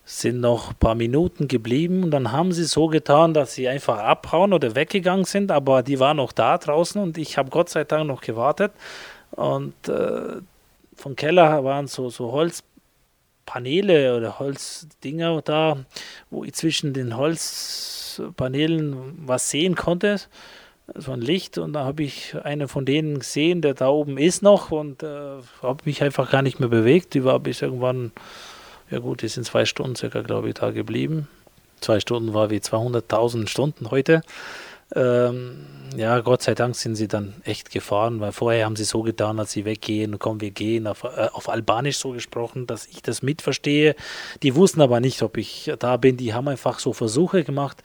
sind 0.03 0.41
noch 0.41 0.71
ein 0.71 0.75
paar 0.77 0.95
Minuten 0.95 1.47
geblieben. 1.47 2.03
Und 2.03 2.11
dann 2.11 2.31
haben 2.31 2.51
sie 2.51 2.63
so 2.63 2.87
getan, 2.87 3.35
dass 3.35 3.53
sie 3.53 3.67
einfach 3.67 3.99
abhauen 3.99 4.51
oder 4.51 4.73
weggegangen 4.73 5.25
sind, 5.25 5.51
aber 5.51 5.83
die 5.83 5.99
waren 5.99 6.17
noch 6.17 6.31
da 6.31 6.57
draußen 6.57 6.99
und 6.99 7.19
ich 7.19 7.37
habe 7.37 7.51
Gott 7.51 7.69
sei 7.69 7.83
Dank 7.83 8.07
noch 8.07 8.21
gewartet. 8.21 8.71
Und 9.29 9.75
äh, 9.87 10.41
vom 10.95 11.15
Keller 11.15 11.63
waren 11.63 11.85
so, 11.85 12.09
so 12.09 12.31
Holzpaneele 12.31 14.17
oder 14.17 14.39
Holzdinger 14.39 15.43
da, 15.43 15.85
wo 16.31 16.43
ich 16.43 16.53
zwischen 16.53 16.95
den 16.95 17.15
Holzpanelen 17.15 19.19
was 19.27 19.51
sehen 19.51 19.75
konnte 19.75 20.19
so 20.93 21.11
ein 21.11 21.21
Licht 21.21 21.57
und 21.57 21.73
da 21.73 21.85
habe 21.85 22.03
ich 22.03 22.35
einen 22.43 22.67
von 22.67 22.85
denen 22.85 23.19
gesehen, 23.19 23.61
der 23.61 23.73
da 23.73 23.89
oben 23.89 24.17
ist 24.17 24.43
noch 24.43 24.71
und 24.71 25.01
äh, 25.03 25.37
habe 25.61 25.83
mich 25.85 26.03
einfach 26.03 26.29
gar 26.29 26.41
nicht 26.41 26.59
mehr 26.59 26.69
bewegt. 26.69 27.13
Die 27.13 27.23
war 27.23 27.39
bis 27.39 27.61
irgendwann, 27.61 28.11
ja 28.91 28.99
gut, 28.99 29.21
die 29.21 29.27
sind 29.27 29.45
zwei 29.45 29.65
Stunden 29.65 29.95
circa, 29.95 30.21
glaube 30.21 30.49
ich, 30.49 30.55
da 30.55 30.71
geblieben. 30.71 31.27
Zwei 31.81 31.99
Stunden 31.99 32.33
war 32.33 32.49
wie 32.49 32.57
200.000 32.57 33.47
Stunden 33.47 33.89
heute. 33.89 34.21
Ähm, 34.95 35.65
ja, 35.97 36.19
Gott 36.19 36.43
sei 36.43 36.53
Dank 36.53 36.75
sind 36.75 36.95
sie 36.95 37.07
dann 37.07 37.33
echt 37.43 37.71
gefahren, 37.71 38.19
weil 38.19 38.31
vorher 38.31 38.65
haben 38.65 38.75
sie 38.75 38.83
so 38.83 39.01
getan, 39.01 39.39
als 39.39 39.51
sie 39.51 39.65
weggehen, 39.65 40.19
komm, 40.19 40.41
wir 40.41 40.51
gehen, 40.51 40.85
auf, 40.85 41.03
äh, 41.03 41.29
auf 41.33 41.49
Albanisch 41.49 41.97
so 41.97 42.11
gesprochen, 42.11 42.67
dass 42.67 42.85
ich 42.85 43.01
das 43.01 43.23
mitverstehe. 43.23 43.95
Die 44.43 44.55
wussten 44.55 44.81
aber 44.81 44.99
nicht, 44.99 45.23
ob 45.23 45.37
ich 45.37 45.71
da 45.79 45.97
bin. 45.97 46.17
Die 46.17 46.33
haben 46.33 46.47
einfach 46.47 46.77
so 46.77 46.93
Versuche 46.93 47.43
gemacht 47.43 47.81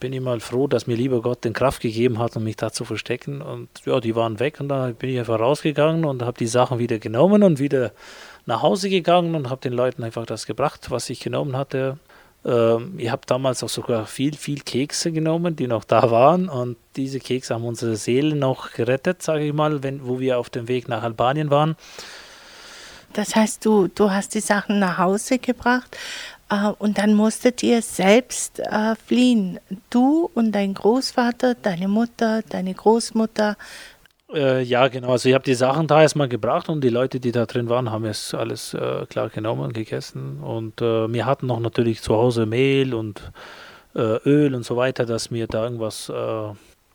bin 0.00 0.12
ich 0.12 0.20
mal 0.20 0.40
froh, 0.40 0.66
dass 0.66 0.86
mir 0.86 0.96
lieber 0.96 1.22
Gott 1.22 1.44
den 1.44 1.52
Kraft 1.52 1.80
gegeben 1.80 2.18
hat, 2.18 2.36
um 2.36 2.44
mich 2.44 2.56
da 2.56 2.72
zu 2.72 2.84
verstecken. 2.84 3.40
Und 3.40 3.68
ja, 3.84 4.00
die 4.00 4.16
waren 4.16 4.40
weg 4.40 4.60
und 4.60 4.68
dann 4.68 4.94
bin 4.94 5.10
ich 5.10 5.18
einfach 5.18 5.38
rausgegangen 5.38 6.04
und 6.04 6.22
habe 6.22 6.38
die 6.38 6.46
Sachen 6.46 6.78
wieder 6.78 6.98
genommen 6.98 7.42
und 7.42 7.58
wieder 7.58 7.92
nach 8.46 8.62
Hause 8.62 8.90
gegangen 8.90 9.34
und 9.34 9.50
habe 9.50 9.60
den 9.60 9.72
Leuten 9.72 10.02
einfach 10.02 10.26
das 10.26 10.46
gebracht, 10.46 10.90
was 10.90 11.10
ich 11.10 11.20
genommen 11.20 11.56
hatte. 11.56 11.98
Ähm, 12.44 12.94
ich 12.98 13.10
habe 13.10 13.22
damals 13.26 13.62
auch 13.64 13.68
sogar 13.68 14.06
viel, 14.06 14.36
viel 14.36 14.60
Kekse 14.60 15.12
genommen, 15.12 15.56
die 15.56 15.66
noch 15.66 15.84
da 15.84 16.10
waren 16.10 16.48
und 16.48 16.76
diese 16.96 17.18
Kekse 17.18 17.54
haben 17.54 17.64
unsere 17.64 17.96
Seelen 17.96 18.38
noch 18.38 18.72
gerettet, 18.72 19.22
sage 19.22 19.44
ich 19.44 19.52
mal, 19.52 19.82
wenn, 19.82 20.06
wo 20.06 20.20
wir 20.20 20.38
auf 20.38 20.50
dem 20.50 20.68
Weg 20.68 20.88
nach 20.88 21.02
Albanien 21.02 21.50
waren. 21.50 21.76
Das 23.12 23.34
heißt, 23.34 23.64
du, 23.64 23.88
du 23.88 24.10
hast 24.10 24.34
die 24.34 24.40
Sachen 24.40 24.78
nach 24.78 24.98
Hause 24.98 25.38
gebracht. 25.38 25.96
Äh, 26.50 26.68
und 26.78 26.98
dann 26.98 27.14
musstet 27.14 27.62
ihr 27.62 27.82
selbst 27.82 28.60
äh, 28.60 28.94
fliehen. 28.96 29.58
Du 29.90 30.30
und 30.34 30.52
dein 30.52 30.74
Großvater, 30.74 31.54
deine 31.54 31.88
Mutter, 31.88 32.42
deine 32.48 32.74
Großmutter. 32.74 33.56
Äh, 34.32 34.62
ja, 34.62 34.88
genau. 34.88 35.10
Also 35.10 35.28
ich 35.28 35.34
habe 35.34 35.44
die 35.44 35.54
Sachen 35.54 35.86
da 35.86 36.02
erstmal 36.02 36.28
gebracht 36.28 36.68
und 36.68 36.82
die 36.82 36.88
Leute, 36.88 37.20
die 37.20 37.32
da 37.32 37.46
drin 37.46 37.68
waren, 37.68 37.90
haben 37.90 38.04
es 38.04 38.34
alles 38.34 38.74
äh, 38.74 39.06
klar 39.06 39.28
genommen, 39.28 39.72
gegessen. 39.72 40.40
Und 40.40 40.80
äh, 40.80 41.12
wir 41.12 41.26
hatten 41.26 41.46
noch 41.46 41.60
natürlich 41.60 42.02
zu 42.02 42.14
Hause 42.14 42.46
Mehl 42.46 42.94
und 42.94 43.32
äh, 43.94 44.18
Öl 44.28 44.54
und 44.54 44.64
so 44.64 44.76
weiter, 44.76 45.06
dass 45.06 45.30
wir 45.30 45.46
da 45.46 45.64
irgendwas 45.64 46.12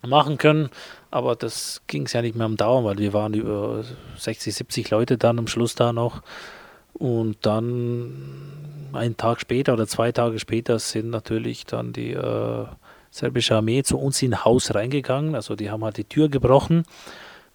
machen 0.06 0.36
können. 0.38 0.68
Aber 1.10 1.36
das 1.36 1.82
ging 1.86 2.06
es 2.06 2.12
ja 2.12 2.22
nicht 2.22 2.34
mehr 2.34 2.46
am 2.46 2.56
Dauern, 2.56 2.84
weil 2.84 2.98
wir 2.98 3.12
waren 3.12 3.34
über 3.34 3.84
60, 4.18 4.54
70 4.54 4.90
Leute 4.90 5.18
dann 5.18 5.38
am 5.38 5.46
Schluss 5.46 5.74
da 5.74 5.92
noch. 5.92 6.22
Und 6.94 7.36
dann 7.42 8.92
einen 8.92 9.16
Tag 9.16 9.40
später 9.40 9.72
oder 9.72 9.86
zwei 9.86 10.12
Tage 10.12 10.38
später 10.38 10.78
sind 10.78 11.10
natürlich 11.10 11.64
dann 11.66 11.92
die 11.92 12.12
äh, 12.12 12.66
serbische 13.10 13.56
Armee 13.56 13.82
zu 13.82 13.98
uns 13.98 14.20
in 14.22 14.44
Haus 14.44 14.74
reingegangen. 14.74 15.34
Also 15.34 15.54
die 15.54 15.70
haben 15.70 15.84
halt 15.84 15.96
die 15.96 16.04
Tür 16.04 16.28
gebrochen. 16.28 16.84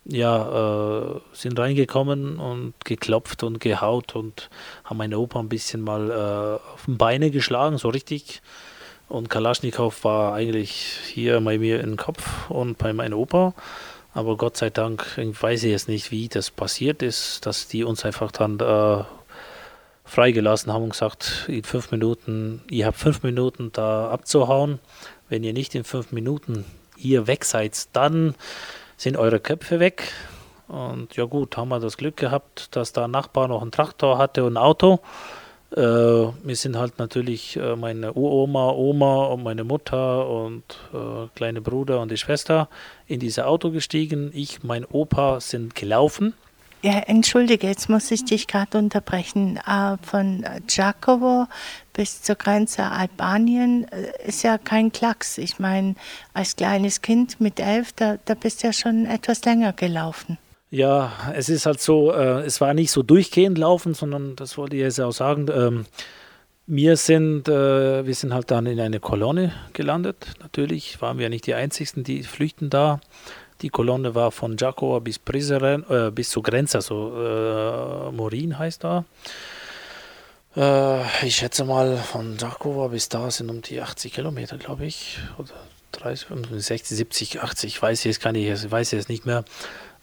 Ja, 0.09 1.17
äh, 1.17 1.19
sind 1.33 1.59
reingekommen 1.59 2.37
und 2.37 2.73
geklopft 2.85 3.43
und 3.43 3.59
gehaut 3.59 4.15
und 4.15 4.49
haben 4.85 4.97
meine 4.97 5.19
Opa 5.19 5.39
ein 5.39 5.49
bisschen 5.49 5.81
mal 5.81 6.09
äh, 6.09 6.73
auf 6.73 6.85
den 6.85 6.97
Beine 6.97 7.29
geschlagen, 7.29 7.77
so 7.77 7.89
richtig. 7.89 8.41
Und 9.09 9.29
Kalaschnikow 9.29 10.03
war 10.05 10.33
eigentlich 10.33 10.71
hier 11.05 11.41
bei 11.41 11.57
mir 11.57 11.81
im 11.81 11.97
Kopf 11.97 12.49
und 12.49 12.77
bei 12.77 12.93
meinem 12.93 13.19
Opa. 13.19 13.53
Aber 14.13 14.37
Gott 14.37 14.57
sei 14.57 14.69
Dank, 14.69 15.05
weiß 15.17 15.63
ich 15.63 15.71
jetzt 15.71 15.89
nicht, 15.89 16.09
wie 16.11 16.29
das 16.29 16.51
passiert 16.51 17.03
ist, 17.03 17.45
dass 17.45 17.67
die 17.67 17.83
uns 17.83 18.05
einfach 18.05 18.31
dann 18.31 18.59
äh, 18.59 19.03
freigelassen 20.07 20.73
haben 20.73 20.83
und 20.83 20.89
gesagt, 20.91 21.45
in 21.47 21.63
fünf 21.63 21.91
Minuten, 21.91 22.61
ihr 22.69 22.87
habt 22.87 22.97
fünf 22.97 23.23
Minuten 23.23 23.71
da 23.73 24.09
abzuhauen. 24.09 24.79
Wenn 25.29 25.43
ihr 25.43 25.53
nicht 25.53 25.75
in 25.75 25.83
fünf 25.83 26.11
Minuten 26.11 26.65
hier 26.95 27.27
weg 27.27 27.45
seid, 27.45 27.87
dann 27.93 28.33
sind 28.95 29.17
eure 29.17 29.39
Köpfe 29.39 29.79
weg. 29.79 30.11
Und 30.67 31.15
ja 31.15 31.25
gut, 31.25 31.55
haben 31.57 31.69
wir 31.69 31.79
das 31.79 31.97
Glück 31.97 32.17
gehabt, 32.17 32.75
dass 32.75 32.93
da 32.93 33.05
ein 33.05 33.11
Nachbar 33.11 33.47
noch 33.47 33.61
einen 33.61 33.71
Traktor 33.71 34.17
hatte 34.17 34.43
und 34.43 34.53
ein 34.53 34.63
Auto. 34.63 34.99
Äh, 35.71 35.81
wir 35.81 36.55
sind 36.55 36.77
halt 36.77 36.97
natürlich 36.97 37.57
äh, 37.57 37.75
meine 37.75 38.13
Uroma, 38.13 38.71
Oma 38.71 39.25
und 39.25 39.43
meine 39.43 39.63
Mutter 39.63 40.27
und 40.29 40.63
äh, 40.93 41.27
kleine 41.35 41.61
Bruder 41.61 41.99
und 41.99 42.09
die 42.09 42.17
Schwester 42.17 42.69
in 43.05 43.19
dieses 43.19 43.43
Auto 43.43 43.71
gestiegen. 43.71 44.31
Ich, 44.33 44.63
mein 44.63 44.85
Opa 44.85 45.41
sind 45.41 45.75
gelaufen. 45.75 46.33
Ja, 46.87 46.99
entschuldige, 46.99 47.67
jetzt 47.67 47.89
muss 47.89 48.09
ich 48.11 48.23
dich 48.23 48.47
gerade 48.47 48.77
unterbrechen. 48.77 49.57
Äh, 49.67 49.97
von 50.01 50.45
Giacomo 50.67 51.47
bis 51.91 52.21
zur 52.21 52.35
Grenze 52.35 52.83
Albanien 52.83 53.85
äh, 53.91 54.25
ist 54.25 54.41
ja 54.43 54.57
kein 54.57 54.93
Klacks. 54.93 55.37
Ich 55.37 55.59
meine, 55.59 55.95
als 56.33 56.55
kleines 56.55 57.01
Kind 57.01 57.41
mit 57.41 57.59
elf, 57.59 57.91
da, 57.91 58.17
da 58.23 58.35
bist 58.35 58.63
du 58.63 58.67
ja 58.67 58.73
schon 58.73 59.05
etwas 59.05 59.43
länger 59.43 59.73
gelaufen. 59.73 60.37
Ja, 60.69 61.11
es 61.35 61.49
ist 61.49 61.65
halt 61.65 61.81
so, 61.81 62.13
äh, 62.13 62.45
es 62.45 62.61
war 62.61 62.73
nicht 62.73 62.91
so 62.91 63.03
durchgehend 63.03 63.57
laufen, 63.57 63.93
sondern 63.93 64.37
das 64.37 64.57
wollte 64.57 64.77
ich 64.77 64.81
jetzt 64.83 65.01
auch 65.01 65.11
sagen. 65.11 65.47
Ähm, 65.53 65.85
wir 66.67 66.95
sind, 66.95 67.49
äh, 67.49 68.05
wir 68.05 68.15
sind 68.15 68.33
halt 68.33 68.49
dann 68.49 68.65
in 68.65 68.79
eine 68.79 69.01
Kolonne 69.01 69.51
gelandet. 69.73 70.27
Natürlich 70.39 71.01
waren 71.01 71.19
wir 71.19 71.27
nicht 71.27 71.47
die 71.47 71.53
Einzigen, 71.53 72.05
die 72.05 72.23
flüchten 72.23 72.69
da. 72.69 73.01
Die 73.61 73.69
Kolonne 73.69 74.13
war 74.13 74.31
von 74.31 74.55
Giacomo 74.55 74.99
bis 74.99 75.19
Prizren, 75.19 75.83
äh, 75.89 76.11
bis 76.11 76.29
zur 76.29 76.43
Grenze, 76.43 76.77
also 76.77 77.13
äh, 77.15 78.11
Morin 78.11 78.57
heißt 78.57 78.83
da. 78.83 79.05
Äh, 80.55 81.25
ich 81.25 81.37
schätze 81.37 81.65
mal, 81.65 81.97
von 81.97 82.37
Giacomo 82.37 82.89
bis 82.89 83.09
da 83.09 83.31
sind 83.31 83.49
um 83.49 83.61
die 83.61 83.81
80 83.81 84.13
Kilometer, 84.13 84.57
glaube 84.57 84.85
ich. 84.85 85.19
Oder 85.37 85.53
30, 85.93 86.27
60, 86.51 86.97
70, 86.97 87.41
80, 87.41 87.81
weiß 87.81 87.99
ich 87.99 88.05
jetzt, 88.05 88.19
kann 88.19 88.35
ich, 88.35 88.71
weiß 88.71 88.93
ich 88.93 88.97
jetzt 88.97 89.09
nicht 89.09 89.25
mehr. 89.25 89.43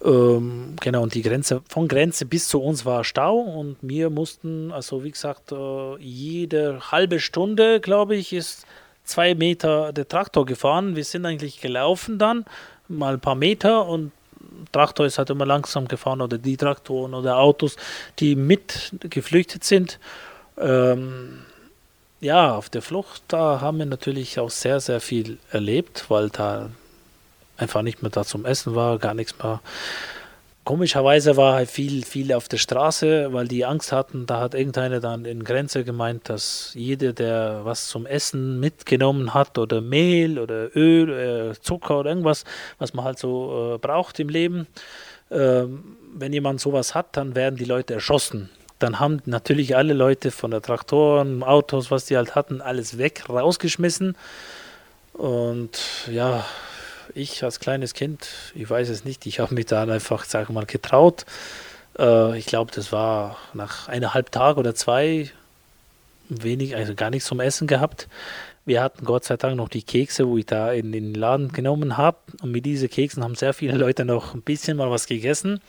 Ähm, 0.05 0.77
genau, 0.81 1.03
und 1.03 1.15
die 1.15 1.23
Grenze, 1.23 1.63
von 1.69 1.89
Grenze 1.89 2.27
bis 2.27 2.49
zu 2.49 2.61
uns 2.61 2.85
war 2.85 3.05
Stau 3.05 3.39
und 3.39 3.77
wir 3.81 4.11
mussten, 4.11 4.73
also 4.73 5.05
wie 5.05 5.11
gesagt, 5.11 5.53
äh, 5.53 5.97
jede 5.99 6.91
halbe 6.91 7.21
Stunde, 7.21 7.81
glaube 7.81 8.17
ich, 8.17 8.33
ist 8.33 8.67
zwei 9.05 9.35
Meter 9.35 9.93
der 9.93 10.09
Traktor 10.09 10.47
gefahren. 10.47 10.97
Wir 10.97 11.05
sind 11.05 11.25
eigentlich 11.27 11.61
gelaufen 11.61 12.19
dann, 12.19 12.45
mal 12.89 13.15
ein 13.15 13.21
paar 13.21 13.35
Meter 13.35 13.87
und 13.87 14.13
Traktor 14.73 15.07
ist 15.07 15.19
halt 15.19 15.31
immer 15.31 15.47
langsam 15.47 15.89
gefahren 15.89 16.21
oder 16.21 16.39
die 16.39 16.57
Traktoren 16.57 17.15
oder 17.15 17.39
Autos, 17.39 17.77
die 18.19 18.35
mit 18.37 18.93
geflüchtet 19.01 19.65
sind. 19.65 19.99
Ähm, 20.59 21.45
ja, 22.21 22.55
auf 22.55 22.71
der 22.71 22.83
Flucht, 22.83 23.23
da 23.29 23.61
haben 23.61 23.79
wir 23.79 23.87
natürlich 23.87 24.39
auch 24.39 24.51
sehr, 24.51 24.81
sehr 24.81 25.01
viel 25.01 25.39
erlebt, 25.51 26.07
weil 26.09 26.31
da 26.31 26.71
einfach 27.57 27.83
nicht 27.83 28.03
mehr 28.03 28.11
da 28.11 28.25
zum 28.25 28.45
Essen 28.45 28.75
war, 28.75 28.99
gar 28.99 29.15
nichts 29.15 29.37
mehr. 29.39 29.61
Komischerweise 30.65 31.37
war 31.37 31.55
halt 31.55 31.71
viel, 31.71 32.05
viel 32.07 32.33
auf 32.33 32.49
der 32.49 32.57
Straße, 32.57 33.35
weil 33.35 33.47
die 33.47 33.67
Angst 33.67 33.93
hatten. 33.93 34.25
Da 34.25 34.41
hat 34.41 34.55
irgendeiner 34.55 34.99
dann 34.99 35.27
in 35.27 35.45
Grenze 35.45 35.85
gemeint, 35.85 36.31
dass 36.31 36.73
jeder, 36.75 37.13
der 37.13 37.61
was 37.65 37.89
zum 37.89 38.07
Essen 38.07 38.61
mitgenommen 38.61 39.35
hat 39.35 39.59
oder 39.59 39.83
Mehl 39.83 40.39
oder 40.39 40.75
Öl, 40.75 41.53
äh, 41.53 41.61
Zucker 41.61 42.01
oder 42.01 42.11
irgendwas, 42.11 42.45
was 42.79 42.95
man 42.95 43.05
halt 43.05 43.19
so 43.19 43.75
äh, 43.75 43.79
braucht 43.79 44.19
im 44.21 44.31
Leben, 44.31 44.67
äh, 45.29 45.65
wenn 46.15 46.33
jemand 46.33 46.63
sowas 46.63 46.95
hat, 46.95 47.17
dann 47.19 47.35
werden 47.35 47.57
die 47.57 47.67
Leute 47.67 47.93
erschossen. 47.93 48.49
Dann 48.79 48.99
haben 49.01 49.21
natürlich 49.27 49.77
alle 49.77 49.93
Leute 49.93 50.31
von 50.31 50.51
der 50.51 50.63
Traktoren, 50.63 51.43
Autos, 51.43 51.91
was 51.91 52.07
die 52.07 52.17
halt 52.17 52.35
hatten, 52.35 52.63
alles 52.63 52.97
weg, 52.97 53.25
rausgeschmissen. 53.29 54.17
Und 55.13 55.79
ja, 56.11 56.45
ich 57.15 57.43
als 57.45 57.61
kleines 57.61 57.95
Kind, 57.95 58.29
ich 58.55 58.69
weiß 58.69 58.89
es 58.89 59.05
nicht, 59.05 59.27
ich 59.27 59.41
habe 59.41 59.55
mich 59.55 59.67
da 59.67 59.83
einfach, 59.83 60.25
sage 60.25 60.53
mal, 60.53 60.67
getraut. 60.67 61.25
Äh, 61.99 62.39
ich 62.39 62.47
glaube, 62.47 62.73
das 62.75 62.93
war 62.93 63.37
nach 63.53 63.89
eineinhalb 63.89 64.31
Tagen 64.31 64.59
oder 64.59 64.75
zwei 64.75 65.31
wenig, 66.29 66.77
also 66.77 66.95
gar 66.95 67.11
nichts 67.11 67.29
zum 67.29 67.41
Essen 67.41 67.67
gehabt. 67.67 68.09
Wir 68.67 68.83
hatten 68.83 69.05
Gott 69.05 69.25
sei 69.25 69.37
Dank 69.37 69.57
noch 69.57 69.69
die 69.69 69.83
Kekse, 69.83 70.27
wo 70.27 70.39
ich 70.39 70.47
da 70.47 70.73
in 70.73 70.91
den 70.91 71.13
Laden 71.13 71.53
genommen 71.53 71.99
habe. 71.99 72.17
Und 72.41 72.51
mit 72.51 72.65
diesen 72.65 72.89
Keksen 72.89 73.23
haben 73.23 73.35
sehr 73.35 73.53
viele 73.53 73.77
Leute 73.77 74.07
noch 74.07 74.35
ein 74.35 74.41
bisschen 74.41 74.79
mal 74.79 74.91
was 74.91 75.07
gegessen. 75.07 75.61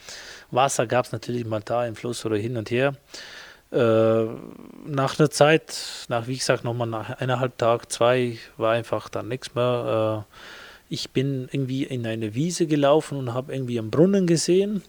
Wasser 0.51 0.87
gab 0.87 1.05
es 1.05 1.11
natürlich 1.11 1.45
mal 1.45 1.61
da 1.63 1.85
im 1.85 1.95
Fluss 1.95 2.25
oder 2.25 2.37
hin 2.37 2.55
und 2.55 2.71
her. 2.71 2.95
Äh, 3.71 4.25
nach 4.85 5.19
einer 5.19 5.29
Zeit, 5.29 5.75
nach 6.07 6.27
wie 6.27 6.37
gesagt, 6.37 6.63
nochmal 6.63 6.87
nach 6.87 7.19
eineinhalb 7.19 7.57
Tagen, 7.57 7.83
zwei, 7.89 8.37
war 8.55 8.71
einfach 8.71 9.09
dann 9.09 9.27
nichts 9.27 9.53
mehr. 9.55 10.25
Äh, 10.29 10.64
ich 10.89 11.11
bin 11.11 11.47
irgendwie 11.51 11.83
in 11.83 12.05
eine 12.05 12.35
Wiese 12.35 12.67
gelaufen 12.67 13.17
und 13.17 13.33
habe 13.33 13.53
irgendwie 13.53 13.79
einen 13.79 13.91
Brunnen 13.91 14.27
gesehen 14.27 14.83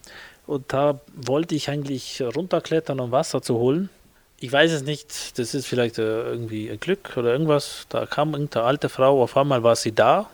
und 0.46 0.72
da 0.72 1.00
wollte 1.14 1.54
ich 1.54 1.70
eigentlich 1.70 2.22
runterklettern, 2.22 3.00
um 3.00 3.10
Wasser 3.10 3.42
zu 3.42 3.56
holen. 3.56 3.88
Ich 4.38 4.52
weiß 4.52 4.70
es 4.72 4.82
nicht, 4.82 5.38
das 5.38 5.54
ist 5.54 5.66
vielleicht 5.66 5.98
äh, 5.98 6.22
irgendwie 6.22 6.70
ein 6.70 6.78
Glück 6.78 7.16
oder 7.16 7.32
irgendwas. 7.32 7.86
Da 7.88 8.04
kam 8.04 8.32
irgendeine 8.34 8.66
alte 8.66 8.88
Frau, 8.88 9.22
auf 9.22 9.36
einmal 9.36 9.62
war 9.62 9.76
sie 9.76 9.92
da. 9.92 10.28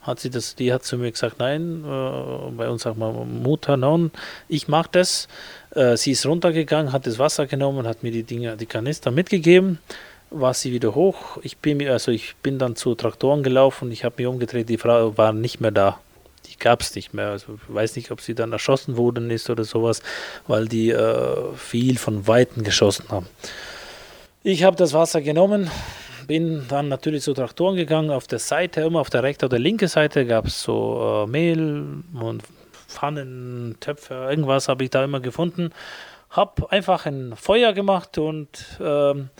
Hat 0.00 0.20
sie 0.20 0.30
das, 0.30 0.54
die 0.54 0.72
hat 0.72 0.84
zu 0.84 0.96
mir 0.96 1.12
gesagt, 1.12 1.38
nein, 1.38 1.84
äh, 1.84 2.50
bei 2.52 2.70
uns 2.70 2.82
sagt 2.82 2.96
man 2.96 3.42
Mutter, 3.42 3.76
nein, 3.76 4.10
ich 4.48 4.66
mache 4.66 4.88
das. 4.92 5.28
Äh, 5.74 5.98
sie 5.98 6.12
ist 6.12 6.24
runtergegangen, 6.24 6.92
hat 6.92 7.06
das 7.06 7.18
Wasser 7.18 7.46
genommen, 7.46 7.86
hat 7.86 8.02
mir 8.02 8.12
die 8.12 8.22
Dinge, 8.22 8.56
die 8.56 8.66
Kanister 8.66 9.10
mitgegeben 9.10 9.78
war 10.30 10.54
sie 10.54 10.72
wieder 10.72 10.94
hoch. 10.94 11.38
Ich 11.42 11.58
bin, 11.58 11.86
also 11.88 12.10
ich 12.10 12.36
bin 12.36 12.58
dann 12.58 12.76
zu 12.76 12.94
Traktoren 12.94 13.42
gelaufen, 13.42 13.90
ich 13.90 14.04
habe 14.04 14.16
mich 14.18 14.26
umgedreht, 14.26 14.68
die 14.68 14.78
Frau 14.78 15.16
war 15.16 15.32
nicht 15.32 15.60
mehr 15.60 15.70
da. 15.70 15.98
Die 16.46 16.56
gab 16.58 16.80
es 16.80 16.94
nicht 16.94 17.14
mehr. 17.14 17.30
Also 17.30 17.54
ich 17.54 17.74
weiß 17.74 17.96
nicht, 17.96 18.10
ob 18.10 18.20
sie 18.20 18.34
dann 18.34 18.52
erschossen 18.52 18.96
worden 18.96 19.30
ist 19.30 19.50
oder 19.50 19.64
sowas, 19.64 20.02
weil 20.46 20.66
die 20.66 20.90
äh, 20.90 21.52
viel 21.56 21.98
von 21.98 22.26
Weitem 22.26 22.64
geschossen 22.64 23.06
haben. 23.10 23.26
Ich 24.42 24.62
habe 24.62 24.76
das 24.76 24.92
Wasser 24.92 25.20
genommen, 25.20 25.70
bin 26.26 26.64
dann 26.68 26.88
natürlich 26.88 27.22
zu 27.22 27.34
Traktoren 27.34 27.76
gegangen. 27.76 28.10
Auf 28.10 28.26
der 28.26 28.38
Seite, 28.38 28.82
immer 28.82 29.00
auf 29.00 29.10
der 29.10 29.22
rechten 29.22 29.46
oder 29.46 29.58
linken 29.58 29.88
Seite 29.88 30.26
gab 30.26 30.46
es 30.46 30.62
so 30.62 31.24
äh, 31.26 31.30
Mehl 31.30 32.02
und 32.14 32.42
Pfannen, 32.86 33.76
Töpfe, 33.80 34.14
irgendwas 34.30 34.68
habe 34.68 34.84
ich 34.84 34.90
da 34.90 35.04
immer 35.04 35.20
gefunden. 35.20 35.72
Habe 36.30 36.70
einfach 36.70 37.06
ein 37.06 37.34
Feuer 37.36 37.72
gemacht 37.72 38.16
und 38.18 38.48
ähm, 38.80 39.30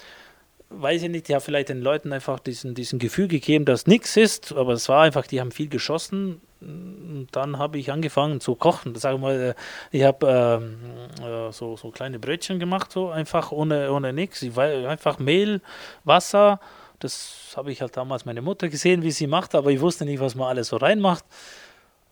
weiß 0.71 1.03
ich 1.05 1.09
nicht, 1.09 1.29
die 1.29 1.35
haben 1.35 1.41
vielleicht 1.41 1.71
den 1.71 1.81
Leuten 1.81 2.13
einfach 2.13 2.39
diesen, 2.39 2.75
diesen 2.75 2.99
Gefühl 2.99 3.29
gegeben, 3.29 3.65
dass 3.65 3.87
nichts 3.87 4.17
ist, 4.17 4.53
aber 4.53 4.73
es 4.73 4.89
war 4.89 5.03
einfach, 5.03 5.27
die 5.27 5.41
haben 5.41 5.51
viel 5.51 5.69
geschossen. 5.69 6.41
Und 6.61 7.29
dann 7.33 7.59
habe 7.59 7.79
ich 7.79 7.93
angefangen 7.93 8.41
zu 8.41 8.57
kochen. 8.57 8.95
Sag 8.97 9.19
mal, 9.21 9.55
ich 9.93 10.03
habe 10.03 10.61
ähm, 10.61 10.79
äh, 11.25 11.53
so, 11.53 11.77
so 11.77 11.91
kleine 11.91 12.19
Brötchen 12.19 12.59
gemacht, 12.59 12.91
so 12.91 13.11
einfach 13.11 13.53
ohne, 13.53 13.93
ohne 13.93 14.13
nichts. 14.13 14.45
Einfach 14.59 15.19
Mehl, 15.19 15.61
Wasser. 16.05 16.61
Das 16.99 17.53
habe 17.57 17.71
ich 17.71 17.81
halt 17.81 17.97
damals 17.97 18.25
meine 18.25 18.43
Mutter 18.43 18.69
gesehen, 18.69 19.03
wie 19.05 19.13
sie 19.13 19.29
macht, 19.29 19.55
aber 19.55 19.71
ich 19.71 19.81
wusste 19.81 20.05
nicht, 20.05 20.19
was 20.19 20.35
man 20.35 20.49
alles 20.49 20.69
so 20.69 20.77
reinmacht. 20.77 21.25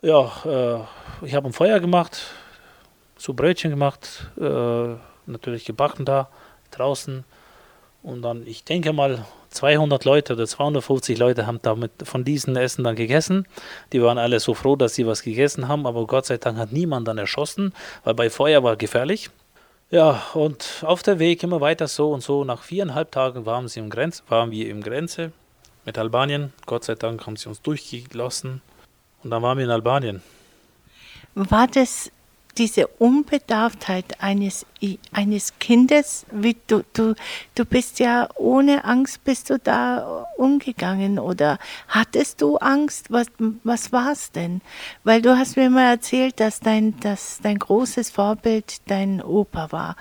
Ja, 0.01 0.31
äh, 0.45 1.27
ich 1.27 1.35
habe 1.35 1.49
ein 1.49 1.53
Feuer 1.53 1.81
gemacht, 1.81 2.21
so 3.17 3.35
Brötchen 3.35 3.71
gemacht, 3.71 4.31
äh, 4.39 4.95
natürlich 5.27 5.65
gebacken 5.65 6.05
da 6.05 6.29
draußen 6.71 7.25
Und 8.07 8.23
dann, 8.23 8.47
ich 8.47 8.63
denke 8.63 8.93
mal, 8.93 9.27
200 9.51 10.05
Leute 10.05 10.35
oder 10.35 10.47
250 10.47 11.19
Leute 11.19 11.45
haben 11.49 11.59
damit 11.61 11.91
von 12.05 12.23
diesen 12.23 12.55
Essen 12.55 12.85
dann 12.85 12.95
gegessen. 12.95 13.49
Die 13.93 14.01
waren 14.01 14.17
alle 14.17 14.39
so 14.39 14.55
froh, 14.55 14.77
dass 14.77 14.95
sie 14.95 15.09
was 15.09 15.23
gegessen 15.23 15.67
haben, 15.67 15.89
aber 15.89 16.07
Gott 16.07 16.27
sei 16.27 16.37
Dank 16.37 16.57
hat 16.57 16.71
niemand 16.71 17.09
dann 17.09 17.19
erschossen, 17.19 17.75
weil 18.05 18.15
bei 18.15 18.31
Feuer 18.31 18.63
war 18.63 18.77
gefährlich. 18.77 19.31
Ja, 19.91 20.23
und 20.35 20.85
auf 20.87 21.03
der 21.03 21.19
Weg 21.19 21.43
immer 21.43 21.61
weiter 21.61 21.89
so 21.89 22.13
und 22.13 22.23
so. 22.23 22.45
Nach 22.45 22.63
viereinhalb 22.63 23.11
Tagen 23.11 23.45
waren, 23.45 23.67
sie 23.67 23.81
im 23.81 23.91
Grenz, 23.91 24.23
waren 24.29 24.53
wir 24.53 24.71
im 24.71 24.85
Grenze 24.85 25.33
mit 25.85 25.99
Albanien. 25.99 26.53
Gott 26.65 26.85
sei 26.85 26.95
Dank 26.95 27.27
haben 27.27 27.35
sie 27.35 27.49
uns 27.49 27.61
durchgelassen. 27.61 28.63
Und 29.25 29.31
dann 29.31 29.43
waren 29.43 29.59
wir 29.59 29.65
in 29.65 29.71
Albanien. 29.73 30.23
War 31.35 31.67
das 31.67 32.13
diese 32.59 32.87
Unbedarftheit 32.87 34.21
eines, 34.21 34.67
eines 35.13 35.59
Kindes, 35.59 36.27
wie 36.31 36.57
du, 36.67 36.83
du, 36.93 37.15
du 37.55 37.65
bist 37.65 37.99
ja 37.99 38.29
ohne 38.37 38.85
Angst 38.85 39.25
bist 39.25 39.51
du 39.51 39.59
da 39.59 40.27
umgegangen 40.37 41.19
oder 41.19 41.59
hattest 41.89 42.41
du 42.43 42.57
Angst? 42.57 43.11
Was, 43.11 43.27
was 43.65 43.93
war 43.93 44.13
es 44.13 44.33
denn? 44.33 44.61
Weil 45.05 45.23
du 45.23 45.37
hast 45.37 45.57
mir 45.57 45.71
mal 45.71 45.91
erzählt, 45.91 46.41
dass 46.41 46.61
dein, 46.61 46.99
dass 47.01 47.41
dein 47.43 47.59
großes 47.59 48.11
Vorbild 48.11 48.81
dein 48.87 49.23
Opa 49.23 49.73
war 49.73 49.97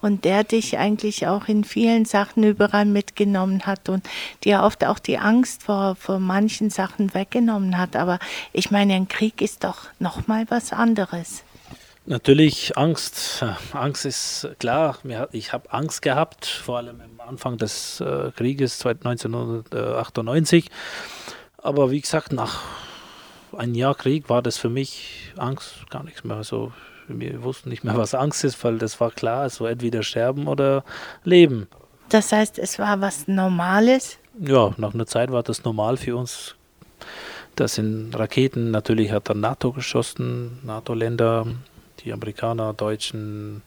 und 0.00 0.24
der 0.24 0.44
dich 0.44 0.78
eigentlich 0.78 1.26
auch 1.26 1.48
in 1.48 1.64
vielen 1.64 2.04
Sachen 2.04 2.42
überall 2.42 2.86
mitgenommen 2.86 3.66
hat 3.66 3.88
und 3.88 4.08
dir 4.44 4.62
oft 4.62 4.84
auch 4.84 4.98
die 4.98 5.18
Angst 5.18 5.62
vor, 5.62 5.96
vor 5.96 6.18
manchen 6.18 6.70
Sachen 6.70 7.14
weggenommen 7.14 7.78
hat. 7.78 7.96
Aber 7.96 8.18
ich 8.52 8.70
meine, 8.70 8.94
ein 8.94 9.08
Krieg 9.08 9.40
ist 9.40 9.64
doch 9.64 9.86
nochmal 9.98 10.46
was 10.48 10.72
anderes. 10.72 11.44
Natürlich 12.10 12.76
Angst. 12.76 13.44
Angst 13.72 14.04
ist 14.04 14.48
klar. 14.58 14.98
Ich 15.30 15.52
habe 15.52 15.72
Angst 15.72 16.02
gehabt, 16.02 16.44
vor 16.44 16.78
allem 16.78 17.00
am 17.00 17.20
Anfang 17.28 17.56
des 17.56 18.00
äh, 18.00 18.32
Krieges 18.34 18.84
1998. 18.84 20.68
Aber 21.58 21.92
wie 21.92 22.00
gesagt, 22.00 22.32
nach 22.32 22.62
einem 23.56 23.76
Jahr 23.76 23.94
Krieg 23.94 24.28
war 24.28 24.42
das 24.42 24.58
für 24.58 24.68
mich 24.68 25.32
Angst 25.36 25.88
gar 25.88 26.02
nichts 26.02 26.24
mehr. 26.24 26.36
Also 26.36 26.72
wir 27.06 27.44
wussten 27.44 27.68
nicht 27.68 27.84
mehr, 27.84 27.96
was 27.96 28.16
Angst 28.16 28.42
ist, 28.42 28.64
weil 28.64 28.78
das 28.78 29.00
war 29.00 29.12
klar, 29.12 29.48
so 29.48 29.66
entweder 29.66 30.02
sterben 30.02 30.48
oder 30.48 30.82
leben. 31.22 31.68
Das 32.08 32.32
heißt, 32.32 32.58
es 32.58 32.80
war 32.80 33.00
was 33.00 33.28
Normales? 33.28 34.18
Ja, 34.36 34.74
nach 34.78 34.94
einer 34.94 35.06
Zeit 35.06 35.30
war 35.30 35.44
das 35.44 35.62
normal 35.62 35.96
für 35.96 36.16
uns. 36.16 36.56
Das 37.54 37.74
sind 37.74 38.18
Raketen, 38.18 38.72
natürlich 38.72 39.12
hat 39.12 39.28
dann 39.28 39.40
NATO 39.40 39.72
geschossen, 39.72 40.58
NATO-Länder, 40.64 41.46
die 42.04 42.12
Amerikaner, 42.12 42.72
Deutschen, 42.72 43.62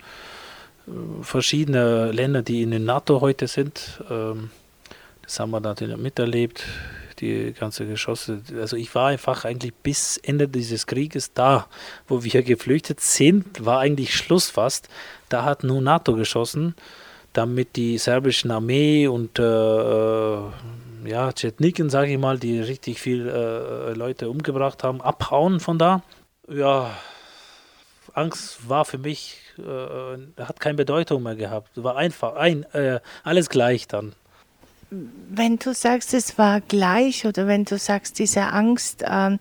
äh, 0.88 0.92
verschiedene 1.24 2.12
Länder, 2.12 2.42
die 2.42 2.62
in 2.62 2.72
der 2.72 2.80
NATO 2.80 3.22
heute 3.22 3.48
sind. 3.48 4.02
Ähm, 4.10 4.50
das 5.22 5.40
haben 5.40 5.52
wir 5.52 5.60
natürlich 5.60 5.98
miterlebt, 5.98 6.66
die 7.20 7.54
ganze 7.54 7.86
Geschosse. 7.88 8.42
Also 8.60 8.76
ich 8.76 8.94
war 8.94 9.08
einfach 9.08 9.46
eigentlich 9.46 9.74
bis 9.74 10.18
Ende 10.18 10.48
dieses 10.48 10.86
Krieges 10.86 11.34
da, 11.34 11.68
wo 12.08 12.24
wir 12.24 12.44
geflüchtet 12.44 13.00
sind, 13.00 13.66
war 13.66 13.80
eigentlich 13.80 14.14
Schluss 14.16 14.50
fast. 14.50 14.90
Da 15.30 15.44
hat 15.46 15.64
nur 15.64 15.82
NATO 15.82 16.14
geschossen, 16.16 16.76
damit 17.32 17.76
die 17.76 17.98
serbischen 17.98 18.52
Armee 18.52 19.08
und 19.08 19.40
äh, 19.40 19.44
äh 19.44 20.42
ja, 21.06 21.32
sage 21.36 22.14
ich 22.14 22.18
mal, 22.18 22.40
die 22.40 22.62
richtig 22.62 23.02
viele 23.02 23.90
äh, 23.90 23.94
Leute 23.94 24.30
umgebracht 24.30 24.84
haben, 24.84 25.02
abhauen 25.02 25.60
von 25.60 25.78
da. 25.78 26.02
Ja, 26.48 26.92
Angst 28.14 28.70
war 28.70 28.86
für 28.86 28.98
mich, 28.98 29.40
äh, 29.58 30.42
hat 30.44 30.60
keine 30.60 30.76
Bedeutung 30.76 31.24
mehr 31.24 31.36
gehabt. 31.36 31.72
War 31.76 31.98
einfach, 31.98 32.36
ein, 32.36 32.64
äh, 32.74 33.00
alles 33.24 33.50
gleich 33.50 33.88
dann. 33.88 34.14
Wenn 34.92 35.58
du 35.58 35.74
sagst, 35.74 36.14
es 36.14 36.38
war 36.38 36.62
gleich 36.62 37.26
oder 37.26 37.48
wenn 37.48 37.66
du 37.66 37.78
sagst, 37.80 38.20
diese 38.20 38.44
Angst, 38.44 39.04
ähm, 39.08 39.40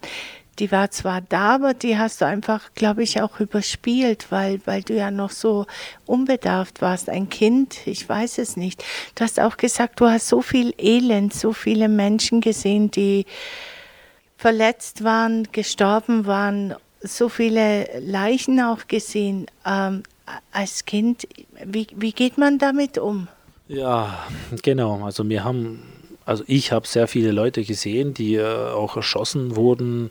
die 0.59 0.71
war 0.71 0.91
zwar 0.91 1.21
da, 1.23 1.55
aber 1.55 1.75
die 1.75 1.99
hast 1.99 2.21
du 2.21 2.27
einfach, 2.27 2.75
glaube 2.75 3.03
ich, 3.03 3.21
auch 3.21 3.41
überspielt, 3.41 4.27
weil, 4.31 4.61
weil 4.67 4.83
du 4.83 4.95
ja 4.95 5.11
noch 5.11 5.31
so 5.31 5.67
unbedarft 6.07 6.83
warst, 6.83 7.09
ein 7.09 7.29
Kind, 7.29 7.87
ich 7.87 8.07
weiß 8.07 8.39
es 8.39 8.57
nicht. 8.57 8.85
Du 9.15 9.25
hast 9.25 9.41
auch 9.41 9.57
gesagt, 9.57 10.01
du 10.01 10.07
hast 10.07 10.29
so 10.29 10.43
viel 10.43 10.75
Elend, 10.79 11.33
so 11.33 11.53
viele 11.53 11.89
Menschen 11.89 12.41
gesehen, 12.41 12.91
die 12.91 13.25
verletzt 14.37 15.05
waren, 15.05 15.49
gestorben 15.53 16.27
waren 16.27 16.75
so 17.03 17.29
viele 17.29 17.89
Leichen 18.01 18.61
auch 18.61 18.87
gesehen 18.89 19.47
ähm, 19.67 20.03
als 20.53 20.85
Kind. 20.85 21.27
Wie, 21.65 21.87
wie 21.95 22.13
geht 22.13 22.39
man 22.39 22.59
damit 22.59 22.99
um? 22.99 23.29
Ja, 23.69 24.27
genau. 24.63 25.05
Also 25.05 25.29
wir 25.29 25.45
haben, 25.45 25.83
also 26.25 26.45
ich 26.47 26.73
habe 26.73 26.87
sehr 26.87 27.09
viele 27.09 27.33
Leute 27.33 27.65
gesehen, 27.65 28.15
die 28.15 28.37
äh, 28.37 28.45
auch 28.45 28.97
erschossen 28.97 29.57
wurden 29.57 30.11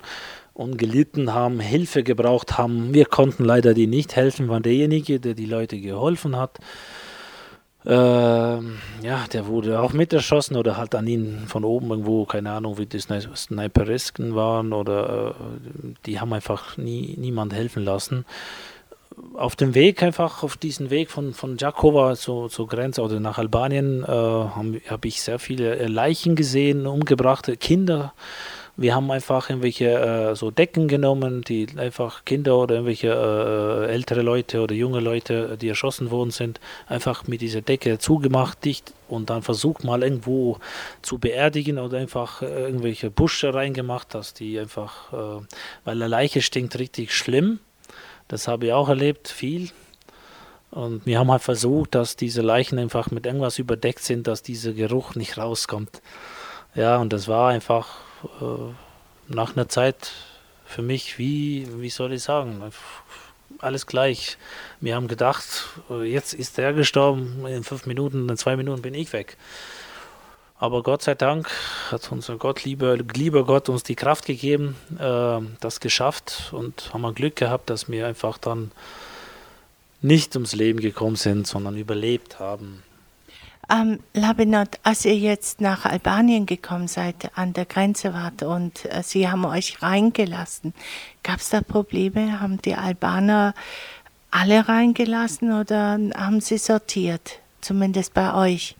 und 0.53 0.77
gelitten 0.77 1.33
haben, 1.33 1.59
Hilfe 1.59 2.03
gebraucht 2.03 2.57
haben. 2.57 2.93
Wir 2.93 3.05
konnten 3.05 3.45
leider 3.45 3.73
die 3.73 3.87
nicht 3.87 4.15
helfen, 4.15 4.49
waren 4.49 4.63
derjenige, 4.63 5.19
der 5.19 5.33
die 5.33 5.45
Leute 5.45 5.79
geholfen 5.79 6.35
hat. 6.35 6.59
Ähm, 7.83 8.77
ja, 9.01 9.25
der 9.33 9.47
wurde 9.47 9.79
auch 9.81 9.93
mit 9.93 10.13
erschossen 10.13 10.55
oder 10.55 10.77
halt 10.77 10.93
an 10.93 11.07
ihn 11.07 11.45
von 11.47 11.63
oben 11.63 11.89
irgendwo, 11.89 12.25
keine 12.25 12.51
Ahnung, 12.51 12.77
wie 12.77 12.85
die 12.85 12.99
Sniperisken 12.99 14.35
waren 14.35 14.71
oder 14.71 15.29
äh, 15.29 15.93
die 16.05 16.19
haben 16.19 16.31
einfach 16.33 16.77
nie, 16.77 17.15
niemand 17.17 17.53
helfen 17.53 17.83
lassen. 17.83 18.25
Auf 19.35 19.55
dem 19.55 19.73
Weg 19.73 20.03
einfach, 20.03 20.43
auf 20.43 20.57
diesen 20.57 20.89
Weg 20.89 21.09
von, 21.09 21.33
von 21.33 21.57
Jakova 21.57 22.15
zur, 22.15 22.49
zur 22.49 22.67
Grenze 22.67 23.01
oder 23.01 23.19
nach 23.19 23.39
Albanien, 23.39 24.03
äh, 24.03 24.07
habe 24.07 24.81
hab 24.87 25.05
ich 25.05 25.21
sehr 25.21 25.39
viele 25.39 25.87
Leichen 25.87 26.35
gesehen, 26.35 26.85
umgebrachte 26.85 27.57
Kinder 27.57 28.13
wir 28.77 28.95
haben 28.95 29.11
einfach 29.11 29.49
irgendwelche 29.49 29.89
äh, 30.31 30.35
so 30.35 30.51
Decken 30.51 30.87
genommen, 30.87 31.41
die 31.41 31.67
einfach 31.77 32.25
Kinder 32.25 32.57
oder 32.57 32.75
irgendwelche 32.75 33.09
äh, 33.09 33.91
ältere 33.91 34.21
Leute 34.21 34.61
oder 34.61 34.73
junge 34.73 34.99
Leute, 34.99 35.57
die 35.57 35.69
erschossen 35.69 36.11
worden 36.11 36.31
sind, 36.31 36.59
einfach 36.87 37.27
mit 37.27 37.41
dieser 37.41 37.61
Decke 37.61 37.99
zugemacht, 37.99 38.63
dicht 38.65 38.93
und 39.07 39.29
dann 39.29 39.41
versucht 39.41 39.83
mal 39.83 40.03
irgendwo 40.03 40.57
zu 41.01 41.17
beerdigen 41.17 41.79
oder 41.79 41.97
einfach 41.97 42.41
äh, 42.41 42.45
irgendwelche 42.45 43.11
Busche 43.11 43.53
reingemacht, 43.53 44.13
dass 44.13 44.33
die 44.33 44.59
einfach, 44.59 45.11
äh, 45.13 45.45
weil 45.83 45.95
eine 45.95 46.07
Leiche 46.07 46.41
stinkt 46.41 46.79
richtig 46.79 47.13
schlimm. 47.13 47.59
Das 48.27 48.47
habe 48.47 48.67
ich 48.67 48.73
auch 48.73 48.87
erlebt, 48.87 49.27
viel. 49.27 49.69
Und 50.71 51.05
wir 51.05 51.19
haben 51.19 51.29
halt 51.29 51.41
versucht, 51.41 51.95
dass 51.95 52.15
diese 52.15 52.41
Leichen 52.41 52.79
einfach 52.79 53.11
mit 53.11 53.25
irgendwas 53.25 53.59
überdeckt 53.59 54.03
sind, 54.03 54.27
dass 54.27 54.41
dieser 54.41 54.71
Geruch 54.71 55.15
nicht 55.15 55.37
rauskommt. 55.37 56.01
Ja, 56.73 56.97
und 56.97 57.11
das 57.11 57.27
war 57.27 57.49
einfach 57.49 57.97
äh, 58.41 58.73
nach 59.33 59.55
einer 59.55 59.69
Zeit 59.69 60.11
für 60.65 60.81
mich, 60.81 61.17
wie, 61.17 61.67
wie 61.81 61.89
soll 61.89 62.13
ich 62.13 62.23
sagen, 62.23 62.61
alles 63.59 63.85
gleich. 63.85 64.37
Wir 64.79 64.95
haben 64.95 65.07
gedacht, 65.07 65.67
äh, 65.89 66.03
jetzt 66.03 66.33
ist 66.33 66.57
der 66.57 66.73
gestorben, 66.73 67.45
in 67.45 67.63
fünf 67.63 67.85
Minuten, 67.85 68.29
in 68.29 68.37
zwei 68.37 68.55
Minuten 68.55 68.81
bin 68.81 68.93
ich 68.93 69.13
weg. 69.13 69.37
Aber 70.57 70.83
Gott 70.83 71.01
sei 71.01 71.15
Dank 71.15 71.49
hat 71.89 72.11
unser 72.11 72.37
Gott, 72.37 72.63
lieber, 72.63 72.95
lieber 72.95 73.45
Gott, 73.45 73.67
uns 73.67 73.81
die 73.81 73.95
Kraft 73.95 74.25
gegeben, 74.25 74.75
äh, 74.99 75.39
das 75.59 75.79
geschafft 75.79 76.51
und 76.51 76.93
haben 76.93 77.01
wir 77.01 77.13
Glück 77.13 77.35
gehabt, 77.35 77.69
dass 77.69 77.89
wir 77.89 78.05
einfach 78.05 78.37
dann 78.37 78.71
nicht 80.01 80.35
ums 80.35 80.53
Leben 80.53 80.79
gekommen 80.79 81.15
sind, 81.15 81.47
sondern 81.47 81.77
überlebt 81.77 82.39
haben. 82.39 82.83
Ähm, 83.69 83.99
Labinot, 84.13 84.79
als 84.83 85.05
ihr 85.05 85.15
jetzt 85.15 85.61
nach 85.61 85.85
Albanien 85.85 86.45
gekommen 86.45 86.87
seid, 86.87 87.31
an 87.35 87.53
der 87.53 87.65
Grenze 87.65 88.13
wart 88.13 88.43
und 88.43 88.85
äh, 88.85 89.03
sie 89.03 89.29
haben 89.29 89.45
euch 89.45 89.81
reingelassen, 89.81 90.73
gab 91.23 91.39
es 91.39 91.49
da 91.49 91.61
Probleme? 91.61 92.41
Haben 92.41 92.61
die 92.61 92.75
Albaner 92.75 93.53
alle 94.29 94.67
reingelassen 94.67 95.53
oder 95.53 95.99
haben 96.15 96.41
sie 96.41 96.57
sortiert? 96.57 97.39
Zumindest 97.61 98.13
bei 98.13 98.33
euch? 98.33 98.75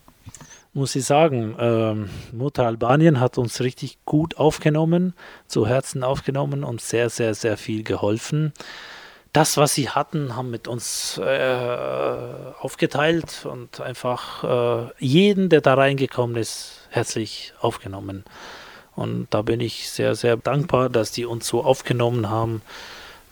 Muss 0.73 0.95
ich 0.95 1.05
sagen, 1.05 1.55
ähm, 1.59 2.09
Mutter 2.31 2.65
Albanien 2.65 3.19
hat 3.19 3.37
uns 3.37 3.59
richtig 3.59 3.97
gut 4.05 4.37
aufgenommen, 4.37 5.13
zu 5.47 5.67
Herzen 5.67 6.03
aufgenommen 6.03 6.63
und 6.63 6.81
sehr, 6.81 7.09
sehr, 7.09 7.33
sehr 7.35 7.57
viel 7.57 7.83
geholfen 7.83 8.53
das, 9.33 9.57
was 9.57 9.73
sie 9.73 9.89
hatten, 9.89 10.35
haben 10.35 10.51
mit 10.51 10.67
uns 10.67 11.17
äh, 11.17 11.57
aufgeteilt 12.59 13.45
und 13.45 13.79
einfach 13.79 14.43
äh, 14.43 14.91
jeden, 14.99 15.49
der 15.49 15.61
da 15.61 15.75
reingekommen 15.75 16.35
ist, 16.35 16.87
herzlich 16.89 17.53
aufgenommen. 17.61 18.25
Und 18.95 19.27
da 19.29 19.41
bin 19.41 19.61
ich 19.61 19.89
sehr, 19.89 20.15
sehr 20.15 20.35
dankbar, 20.35 20.89
dass 20.89 21.11
die 21.11 21.25
uns 21.25 21.47
so 21.47 21.63
aufgenommen 21.63 22.29
haben 22.29 22.61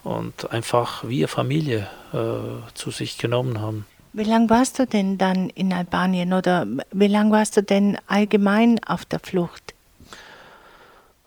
und 0.03 0.51
einfach 0.51 1.03
eine 1.03 1.27
Familie 1.27 1.87
äh, 2.13 2.73
zu 2.73 2.91
sich 2.91 3.17
genommen 3.17 3.59
haben. 3.59 3.85
Wie 4.13 4.23
lange 4.23 4.49
warst 4.49 4.79
du 4.79 4.87
denn 4.87 5.17
dann 5.17 5.49
in 5.49 5.71
Albanien 5.73 6.33
oder 6.33 6.65
wie 6.91 7.07
lange 7.07 7.31
warst 7.31 7.57
du 7.57 7.61
denn 7.61 7.97
allgemein 8.07 8.79
auf 8.85 9.05
der 9.05 9.19
Flucht? 9.19 9.75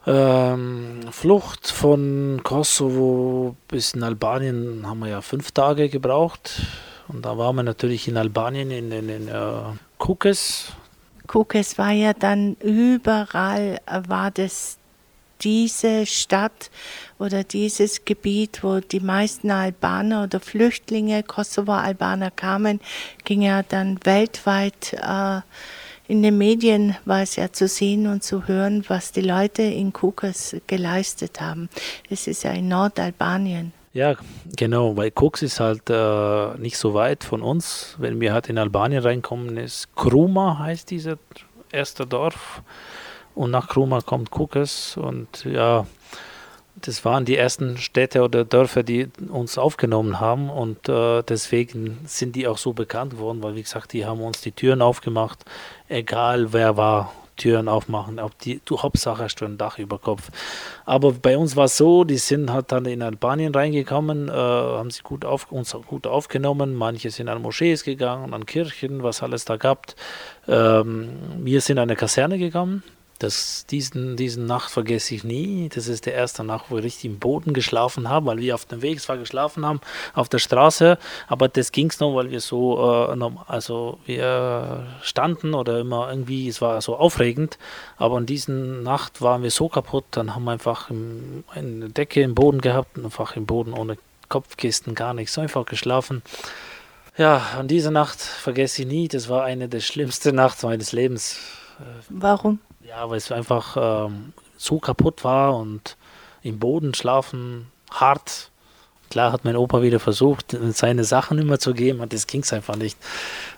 Ähm, 0.04 1.00
Flucht 1.12 1.68
von 1.68 2.40
Kosovo 2.42 3.54
bis 3.68 3.94
in 3.94 4.02
Albanien 4.02 4.84
haben 4.86 4.98
wir 5.00 5.08
ja 5.08 5.20
fünf 5.20 5.52
Tage 5.52 5.88
gebraucht. 5.88 6.62
Und 7.08 7.24
da 7.24 7.38
waren 7.38 7.56
wir 7.56 7.62
natürlich 7.62 8.08
in 8.08 8.16
Albanien 8.16 8.70
in, 8.70 8.90
in 8.90 9.28
uh, 9.28 9.74
Kukes. 9.98 10.72
Kukes 11.26 11.78
war 11.78 11.92
ja 11.92 12.14
dann 12.14 12.56
überall, 12.56 13.80
war 14.08 14.30
das 14.30 14.78
diese 15.42 16.06
Stadt 16.06 16.70
oder 17.18 17.44
dieses 17.44 18.04
Gebiet, 18.04 18.62
wo 18.62 18.80
die 18.80 19.00
meisten 19.00 19.50
Albaner 19.50 20.24
oder 20.24 20.40
Flüchtlinge, 20.40 21.22
Kosovo-Albaner 21.22 22.30
kamen, 22.30 22.80
ging 23.24 23.42
ja 23.42 23.62
dann 23.62 23.98
weltweit 24.04 24.94
äh, 24.94 25.40
in 26.12 26.22
den 26.22 26.36
Medien 26.36 26.94
war 27.06 27.22
es 27.22 27.36
ja 27.36 27.50
zu 27.50 27.66
sehen 27.66 28.06
und 28.06 28.22
zu 28.22 28.46
hören, 28.46 28.84
was 28.88 29.12
die 29.12 29.22
Leute 29.22 29.62
in 29.62 29.94
Kukas 29.94 30.54
geleistet 30.66 31.40
haben. 31.40 31.70
Es 32.10 32.26
ist 32.26 32.44
ja 32.44 32.50
in 32.50 32.68
Nordalbanien. 32.68 33.72
Ja, 33.94 34.16
genau, 34.54 34.94
weil 34.94 35.10
Koks 35.10 35.40
ist 35.40 35.58
halt 35.58 35.88
äh, 35.88 36.58
nicht 36.58 36.76
so 36.76 36.92
weit 36.92 37.24
von 37.24 37.40
uns. 37.40 37.96
Wenn 37.98 38.20
wir 38.20 38.34
halt 38.34 38.50
in 38.50 38.58
Albanien 38.58 39.02
reinkommen, 39.02 39.56
ist 39.56 39.96
Kruma 39.96 40.58
heißt 40.58 40.90
dieses 40.90 41.16
erste 41.70 42.06
Dorf 42.06 42.60
und 43.34 43.50
nach 43.50 43.68
Kruma 43.68 44.02
kommt 44.02 44.30
Kukes 44.30 44.98
und 44.98 45.46
ja, 45.46 45.86
das 46.76 47.04
waren 47.04 47.24
die 47.24 47.36
ersten 47.36 47.76
Städte 47.76 48.22
oder 48.22 48.44
Dörfer, 48.44 48.82
die 48.82 49.08
uns 49.28 49.58
aufgenommen 49.58 50.20
haben 50.20 50.50
und 50.50 50.88
äh, 50.88 51.22
deswegen 51.22 52.00
sind 52.06 52.34
die 52.36 52.46
auch 52.46 52.58
so 52.58 52.72
bekannt 52.72 53.18
worden, 53.18 53.42
weil 53.42 53.54
wie 53.54 53.62
gesagt, 53.62 53.92
die 53.92 54.06
haben 54.06 54.20
uns 54.20 54.40
die 54.40 54.52
Türen 54.52 54.82
aufgemacht, 54.82 55.44
egal 55.88 56.52
wer 56.52 56.76
war, 56.76 57.12
Türen 57.36 57.68
aufmachen, 57.68 58.18
ob 58.20 58.38
die, 58.38 58.60
du 58.64 58.82
Hauptsache 58.82 59.24
hast 59.24 59.36
du 59.36 59.46
ein 59.46 59.58
Dach 59.58 59.78
über 59.78 59.98
Kopf. 59.98 60.30
Aber 60.84 61.12
bei 61.12 61.36
uns 61.36 61.56
war 61.56 61.64
es 61.64 61.76
so, 61.76 62.04
die 62.04 62.18
sind 62.18 62.52
halt 62.52 62.72
dann 62.72 62.84
in 62.84 63.02
Albanien 63.02 63.54
reingekommen, 63.54 64.28
äh, 64.28 64.32
haben 64.32 64.90
sie 64.90 65.02
gut 65.02 65.24
auf, 65.24 65.50
uns 65.50 65.76
gut 65.86 66.06
aufgenommen, 66.06 66.74
manche 66.74 67.10
sind 67.10 67.28
an 67.28 67.42
Moschees 67.42 67.84
gegangen, 67.84 68.34
an 68.34 68.46
Kirchen, 68.46 69.02
was 69.02 69.22
alles 69.22 69.44
da 69.44 69.56
gab. 69.56 69.86
Ähm, 70.46 71.10
wir 71.38 71.60
sind 71.60 71.78
an 71.78 71.84
eine 71.84 71.96
Kaserne 71.96 72.38
gegangen, 72.38 72.82
das, 73.22 73.66
diesen, 73.66 74.16
diesen 74.16 74.46
Nacht 74.46 74.70
vergesse 74.70 75.14
ich 75.14 75.24
nie. 75.24 75.68
Das 75.68 75.86
ist 75.86 76.06
der 76.06 76.14
erste 76.14 76.44
Nacht, 76.44 76.66
wo 76.68 76.78
ich 76.78 76.84
richtig 76.84 77.04
im 77.04 77.18
Boden 77.18 77.52
geschlafen 77.52 78.08
habe, 78.08 78.26
weil 78.26 78.38
wir 78.38 78.54
auf 78.54 78.64
dem 78.64 78.82
Weg 78.82 79.00
zwar 79.00 79.18
geschlafen 79.18 79.64
haben, 79.64 79.80
auf 80.14 80.28
der 80.28 80.38
Straße, 80.38 80.98
aber 81.28 81.48
das 81.48 81.72
ging 81.72 81.88
es 81.90 82.00
noch, 82.00 82.14
weil 82.14 82.30
wir 82.30 82.40
so, 82.40 82.78
äh, 83.10 83.30
also 83.46 83.98
wir 84.06 84.86
standen 85.02 85.54
oder 85.54 85.80
immer 85.80 86.10
irgendwie, 86.10 86.48
es 86.48 86.60
war 86.60 86.80
so 86.82 86.96
aufregend, 86.96 87.58
aber 87.96 88.16
an 88.16 88.26
diesen 88.26 88.82
Nacht 88.82 89.22
waren 89.22 89.42
wir 89.42 89.50
so 89.50 89.68
kaputt, 89.68 90.04
dann 90.10 90.34
haben 90.34 90.44
wir 90.44 90.52
einfach 90.52 90.90
im, 90.90 91.44
eine 91.54 91.88
Decke 91.90 92.22
im 92.22 92.34
Boden 92.34 92.60
gehabt, 92.60 92.98
einfach 92.98 93.36
im 93.36 93.46
Boden 93.46 93.72
ohne 93.72 93.96
Kopfkisten, 94.28 94.94
gar 94.94 95.14
nichts, 95.14 95.38
einfach 95.38 95.66
geschlafen. 95.66 96.22
Ja, 97.18 97.42
an 97.58 97.68
diese 97.68 97.90
Nacht 97.90 98.20
vergesse 98.20 98.82
ich 98.82 98.88
nie, 98.88 99.06
das 99.06 99.28
war 99.28 99.44
eine 99.44 99.68
der 99.68 99.80
schlimmsten 99.80 100.34
Nachts 100.34 100.62
meines 100.62 100.92
Lebens. 100.92 101.38
Warum? 102.08 102.58
Ja, 102.94 103.08
weil 103.08 103.16
es 103.16 103.32
einfach 103.32 103.78
ähm, 103.80 104.34
so 104.58 104.78
kaputt 104.78 105.24
war 105.24 105.56
und 105.56 105.96
im 106.42 106.58
Boden 106.58 106.92
schlafen, 106.92 107.68
hart. 107.90 108.50
Klar 109.08 109.32
hat 109.32 109.46
mein 109.46 109.56
Opa 109.56 109.80
wieder 109.80 109.98
versucht, 109.98 110.54
seine 110.72 111.04
Sachen 111.04 111.38
immer 111.38 111.58
zu 111.58 111.72
geben, 111.72 112.00
und 112.00 112.12
das 112.12 112.26
ging 112.26 112.42
es 112.42 112.52
einfach 112.52 112.76
nicht. 112.76 112.98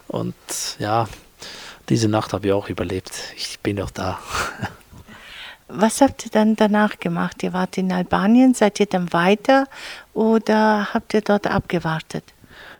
Und 0.06 0.36
ja, 0.78 1.08
diese 1.88 2.08
Nacht 2.08 2.32
habe 2.32 2.46
ich 2.46 2.52
auch 2.52 2.68
überlebt. 2.68 3.10
Ich 3.36 3.58
bin 3.58 3.76
noch 3.76 3.90
da. 3.90 4.20
Was 5.68 6.00
habt 6.00 6.26
ihr 6.26 6.30
dann 6.30 6.54
danach 6.54 7.00
gemacht? 7.00 7.42
Ihr 7.42 7.52
wart 7.52 7.76
in 7.76 7.90
Albanien, 7.90 8.54
seid 8.54 8.78
ihr 8.78 8.86
dann 8.86 9.12
weiter 9.12 9.66
oder 10.12 10.94
habt 10.94 11.12
ihr 11.12 11.22
dort 11.22 11.48
abgewartet? 11.48 12.22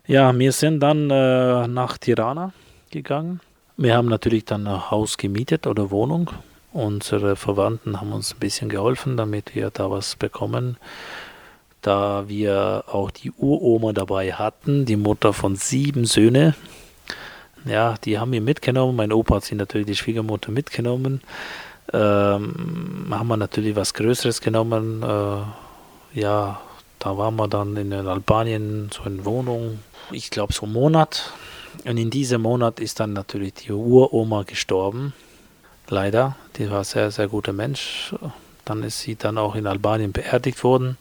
Ja, 0.07 0.33
wir 0.39 0.53
sind 0.53 0.79
dann 0.79 1.11
äh, 1.11 1.67
nach 1.67 1.99
Tirana 1.99 2.53
gegangen 2.93 3.41
wir 3.77 3.97
haben 3.97 4.09
natürlich 4.09 4.45
dann 4.45 4.67
ein 4.67 4.91
Haus 4.91 5.19
gemietet 5.19 5.67
oder 5.67 5.91
Wohnung. 5.91 6.31
Unsere 6.73 7.37
Verwandten 7.37 8.01
haben 8.01 8.13
uns 8.13 8.35
ein 8.35 8.41
bisschen 8.41 8.69
geholfen, 8.69 9.17
damit 9.17 9.55
wir 9.55 9.71
da 9.71 9.91
was 9.91 10.17
bekommen. 10.17 10.77
Da 11.83 12.29
wir 12.29 12.85
auch 12.87 13.11
die 13.11 13.31
Uroma 13.31 13.93
dabei 13.93 14.33
hatten, 14.33 14.85
die 14.85 14.97
Mutter 14.97 15.33
von 15.33 15.57
sieben 15.57 16.05
Söhnen. 16.05 16.55
Ja, 17.65 17.95
die 18.05 18.19
haben 18.19 18.33
wir 18.33 18.41
mitgenommen. 18.41 18.97
Mein 18.97 19.13
Opa 19.13 19.37
hat 19.37 19.45
sie 19.45 19.55
natürlich 19.55 19.87
die 19.87 19.97
Schwiegermutter 19.97 20.51
mitgenommen. 20.51 21.21
Ähm, 21.93 23.07
haben 23.11 23.29
wir 23.29 23.37
natürlich 23.37 23.77
was 23.77 23.95
Größeres 23.95 24.41
genommen. 24.41 25.03
Äh, 25.03 26.21
ja, 26.21 26.61
da 26.99 27.19
waren 27.19 27.37
wir 27.37 27.49
dann 27.49 27.77
in 27.77 27.93
Albanien, 27.93 28.91
so 28.93 29.05
in 29.05 29.25
Wohnung. 29.25 29.81
Ich 30.11 30.31
glaube, 30.31 30.53
so 30.53 30.65
einen 30.65 30.73
Monat 30.73 31.33
und 31.85 31.99
in 31.99 32.11
diesem 32.11 32.43
Monat 32.43 32.81
ist 32.81 33.01
dann 33.01 33.13
natürlich 33.13 33.55
die 33.55 33.73
Uroma 33.73 34.43
gestorben. 34.43 35.13
Leider. 35.89 36.37
Die 36.57 36.71
war 36.71 36.79
ein 36.79 36.85
sehr, 36.85 37.11
sehr 37.11 37.29
guter 37.29 37.53
Mensch. 37.53 38.15
Dann 38.65 38.83
ist 38.83 39.01
sie 39.01 39.17
dann 39.17 39.37
auch 39.37 39.55
in 39.55 39.67
Albanien 39.67 40.13
beerdigt 40.13 40.65
worden. 40.65 40.97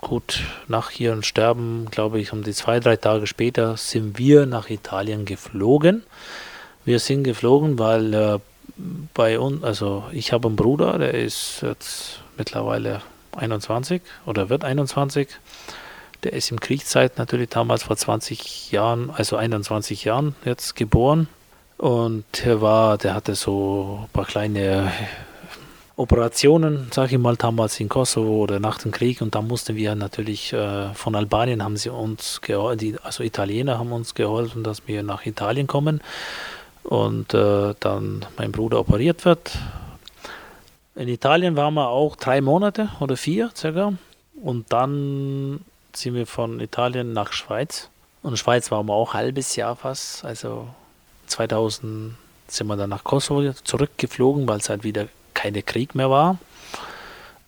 Gut, 0.00 0.42
nach 0.68 0.92
ihrem 0.98 1.22
Sterben, 1.22 1.86
glaube 1.90 2.20
ich, 2.20 2.32
um 2.32 2.42
die 2.42 2.52
zwei, 2.52 2.80
drei 2.80 2.96
Tage 2.96 3.26
später 3.26 3.76
sind 3.76 4.18
wir 4.18 4.46
nach 4.46 4.70
Italien 4.70 5.24
geflogen. 5.24 6.02
Wir 6.84 6.98
sind 6.98 7.24
geflogen, 7.24 7.78
weil 7.78 8.14
äh, 8.14 8.38
bei 9.14 9.38
uns, 9.38 9.62
also 9.62 10.04
ich 10.12 10.32
habe 10.32 10.48
einen 10.48 10.56
Bruder, 10.56 10.98
der 10.98 11.14
ist 11.14 11.60
jetzt 11.62 12.20
mittlerweile 12.38 13.02
21 13.36 14.02
oder 14.26 14.48
wird 14.48 14.64
21. 14.64 15.28
Der 16.22 16.34
ist 16.34 16.50
im 16.50 16.60
Kriegszeit 16.60 17.16
natürlich 17.16 17.48
damals 17.48 17.84
vor 17.84 17.96
20 17.96 18.72
Jahren, 18.72 19.10
also 19.10 19.36
21 19.36 20.04
Jahren 20.04 20.34
jetzt 20.44 20.76
geboren. 20.76 21.28
Und 21.78 22.44
er 22.44 22.60
war, 22.60 22.98
der 22.98 23.14
hatte 23.14 23.34
so 23.34 24.00
ein 24.02 24.08
paar 24.12 24.26
kleine 24.26 24.92
Operationen, 25.96 26.88
sage 26.92 27.16
ich 27.16 27.20
mal, 27.20 27.36
damals 27.36 27.80
in 27.80 27.88
Kosovo 27.88 28.42
oder 28.42 28.60
nach 28.60 28.78
dem 28.78 28.90
Krieg. 28.90 29.22
Und 29.22 29.34
da 29.34 29.40
mussten 29.40 29.76
wir 29.76 29.94
natürlich 29.94 30.52
äh, 30.52 30.92
von 30.92 31.14
Albanien 31.14 31.64
haben 31.64 31.78
sie 31.78 31.90
uns 31.90 32.42
geholfen, 32.42 32.98
also 33.02 33.22
Italiener 33.22 33.78
haben 33.78 33.92
uns 33.92 34.14
geholfen, 34.14 34.62
dass 34.62 34.86
wir 34.86 35.02
nach 35.02 35.24
Italien 35.24 35.66
kommen. 35.66 36.02
Und 36.84 37.32
äh, 37.32 37.74
dann 37.80 38.26
mein 38.36 38.52
Bruder 38.52 38.80
operiert 38.80 39.24
wird. 39.24 39.52
In 40.96 41.08
Italien 41.08 41.56
waren 41.56 41.74
wir 41.74 41.88
auch 41.88 42.16
drei 42.16 42.42
Monate 42.42 42.90
oder 43.00 43.16
vier 43.16 43.50
circa. 43.54 43.94
Und 44.42 44.72
dann 44.72 45.60
sind 45.96 46.14
wir 46.14 46.26
von 46.26 46.60
Italien 46.60 47.12
nach 47.12 47.32
Schweiz. 47.32 47.88
Und 48.22 48.38
Schweiz 48.38 48.70
waren 48.70 48.86
wir 48.86 48.94
auch 48.94 49.14
ein 49.14 49.20
halbes 49.20 49.56
Jahr 49.56 49.76
fast. 49.76 50.24
Also 50.24 50.68
2000 51.26 52.14
sind 52.48 52.66
wir 52.66 52.76
dann 52.76 52.90
nach 52.90 53.04
Kosovo 53.04 53.52
zurückgeflogen, 53.64 54.46
weil 54.48 54.58
es 54.58 54.68
halt 54.68 54.84
wieder 54.84 55.08
keine 55.34 55.62
Krieg 55.62 55.94
mehr 55.94 56.10
war. 56.10 56.38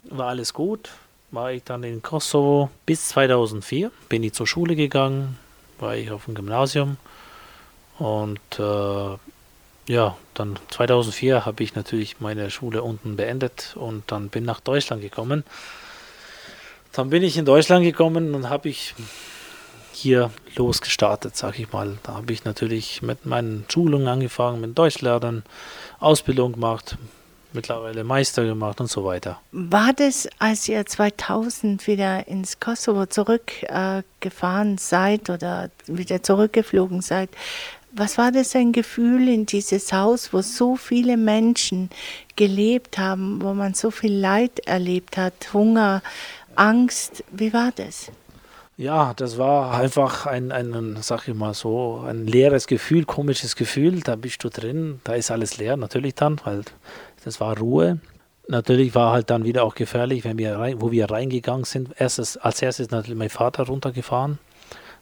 War 0.05 0.29
alles 0.29 0.55
gut. 0.55 0.91
War 1.31 1.53
ich 1.53 1.65
dann 1.65 1.83
in 1.83 2.03
Kosovo 2.03 2.71
bis 2.87 3.09
2004. 3.09 3.91
Bin 4.09 4.23
ich 4.23 4.35
zur 4.35 4.47
Schule 4.47 4.77
gegangen, 4.77 5.39
war 5.79 5.97
ich 5.97 6.11
auf 6.11 6.27
dem 6.27 6.35
Gymnasium. 6.35 6.99
Und 7.99 8.41
äh, 8.59 9.17
ja, 9.87 10.17
dann 10.35 10.59
2004 10.71 11.45
habe 11.45 11.63
ich 11.63 11.75
natürlich 11.75 12.21
meine 12.21 12.51
Schule 12.51 12.83
unten 12.83 13.17
beendet 13.17 13.75
und 13.77 14.11
dann 14.11 14.29
bin 14.29 14.45
nach 14.45 14.61
Deutschland 14.61 15.03
gekommen. 15.03 15.45
Dann 16.93 17.11
bin 17.11 17.23
ich 17.23 17.37
in 17.37 17.45
Deutschland 17.45 17.85
gekommen 17.85 18.35
und 18.35 18.51
habe 18.51 18.69
ich 18.69 18.95
hier 19.93 20.31
losgestartet, 20.57 21.37
sag 21.37 21.59
ich 21.59 21.73
mal. 21.73 21.99
Da 22.03 22.15
habe 22.15 22.33
ich 22.33 22.45
natürlich 22.45 23.03
mit 23.03 23.25
meinen 23.27 23.65
Schulungen 23.69 24.09
angefangen, 24.09 24.61
mit 24.61 24.77
Deutschlehrern, 24.77 25.43
Ausbildung 26.01 26.53
gemacht, 26.53 26.99
mittlerweile 27.53 28.05
Meister 28.05 28.45
gemacht 28.45 28.81
und 28.81 28.91
so 28.91 29.05
weiter. 29.05 29.41
War 29.53 29.93
das, 29.93 30.29
als 30.39 30.69
ihr 30.69 30.85
2000 30.85 31.87
wieder 31.87 32.27
ins 32.29 32.61
Kosovo 32.61 33.07
zurückgefahren 33.07 34.75
äh, 34.75 34.79
seid 34.81 35.31
oder 35.31 35.71
wieder 35.87 36.23
zurückgeflogen 36.23 37.01
seid, 37.01 37.31
was 37.95 38.17
war 38.17 38.33
das 38.33 38.57
ein 38.57 38.73
Gefühl 38.73 39.29
in 39.29 39.45
dieses 39.45 39.93
Haus, 39.93 40.33
wo 40.33 40.41
so 40.41 40.77
viele 40.77 41.19
Menschen 41.19 41.91
gelebt 42.37 42.97
haben, 42.97 43.43
wo 43.43 43.53
man 43.53 43.75
so 43.75 43.91
viel 43.91 44.15
Leid 44.15 44.61
erlebt 44.61 45.19
hat, 45.19 45.53
Hunger, 45.53 46.03
Angst. 46.57 47.25
Wie 47.31 47.53
war 47.53 47.71
das? 47.75 48.11
Ja, 48.77 49.13
das 49.15 49.39
war 49.39 49.75
einfach 49.75 50.27
ein, 50.27 50.51
ein, 50.51 50.97
sag 51.01 51.29
ich 51.29 51.35
mal 51.35 51.55
so, 51.55 52.03
ein 52.07 52.27
leeres 52.27 52.67
Gefühl, 52.67 53.05
komisches 53.05 53.55
Gefühl. 53.55 54.01
Da 54.01 54.17
bist 54.17 54.43
du 54.45 54.49
drin, 54.49 55.01
da 55.05 55.15
ist 55.15 55.31
alles 55.31 55.59
leer, 55.59 55.77
natürlich 55.77 56.15
dann, 56.15 56.41
weil 56.45 56.63
das 57.25 57.41
war 57.41 57.59
Ruhe. 57.59 58.01
Natürlich 58.49 58.95
war 58.95 59.13
halt 59.13 59.31
dann 59.31 59.45
wieder 59.45 59.65
auch 59.65 59.75
gefährlich, 59.75 60.25
wenn 60.25 60.39
wir 60.39 60.59
rein, 60.59 60.81
wo 60.81 60.91
wir 60.91 61.11
reingegangen 61.11 61.65
sind. 61.65 61.91
Erstes, 61.97 62.37
als 62.37 62.61
erstes 62.61 62.91
natürlich 62.91 63.19
mein 63.19 63.31
Vater 63.31 63.65
runtergefahren, 63.67 64.39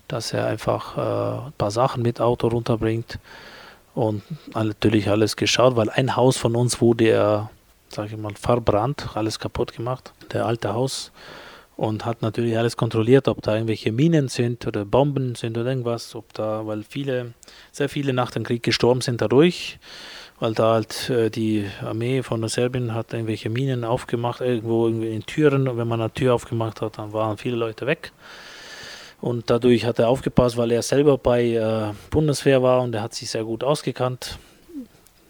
dass 0.09 0.33
er 0.33 0.47
einfach 0.47 0.97
äh, 0.99 1.47
ein 1.47 1.53
paar 1.57 1.71
Sachen 1.71 2.03
mit 2.03 2.21
Auto 2.21 2.49
runterbringt 2.49 3.19
und 3.95 4.23
natürlich 4.55 5.09
alles 5.09 5.37
geschaut, 5.37 5.77
weil 5.77 5.91
ein 5.91 6.17
Haus 6.17 6.37
von 6.37 6.55
uns 6.55 6.81
wurde, 6.81 7.49
sag 7.93 8.11
ich 8.11 8.17
mal, 8.17 8.35
verbrannt, 8.35 9.09
alles 9.15 9.39
kaputt 9.39 9.73
gemacht. 9.75 10.13
Der 10.33 10.47
alte 10.47 10.75
Haus 10.75 11.13
und 11.77 12.05
hat 12.05 12.21
natürlich 12.21 12.59
alles 12.59 12.77
kontrolliert, 12.77 13.27
ob 13.27 13.41
da 13.41 13.55
irgendwelche 13.55 13.91
Minen 13.91 14.29
sind 14.29 14.67
oder 14.67 14.85
Bomben 14.85 15.35
sind 15.35 15.57
oder 15.57 15.71
irgendwas, 15.71 16.15
ob 16.15 16.33
da, 16.35 16.67
weil 16.67 16.83
viele, 16.83 17.33
sehr 17.73 17.89
viele 17.89 18.13
nach 18.13 18.31
dem 18.31 18.45
Krieg 18.45 18.63
gestorben 18.63 19.01
sind 19.01 19.23
dadurch. 19.23 19.79
weil 20.41 20.55
da 20.55 20.73
halt 20.73 21.09
äh, 21.11 21.31
die 21.31 21.67
Armee 21.83 22.23
von 22.23 22.47
Serbien 22.49 22.95
hat 22.95 23.13
irgendwelche 23.13 23.51
Minen 23.51 23.85
aufgemacht, 23.85 24.41
irgendwo 24.41 24.89
in 24.89 25.25
Türen. 25.25 25.69
Und 25.69 25.77
wenn 25.77 25.89
man 25.89 26.01
eine 26.01 26.13
Tür 26.13 26.35
aufgemacht 26.35 26.81
hat, 26.81 26.99
dann 26.99 27.13
waren 27.13 27.39
viele 27.39 27.57
Leute 27.57 27.87
weg. 27.87 28.13
Und 29.21 29.51
dadurch 29.51 29.85
hat 29.85 29.99
er 29.99 30.09
aufgepasst, 30.09 30.57
weil 30.57 30.73
er 30.73 30.83
selber 30.83 31.19
bei 31.19 31.53
äh, 31.53 31.93
Bundeswehr 32.11 32.63
war 32.63 32.81
und 32.83 32.95
er 32.95 33.03
hat 33.03 33.15
sich 33.15 33.31
sehr 33.31 33.45
gut 33.45 33.63
ausgekannt. 33.63 34.39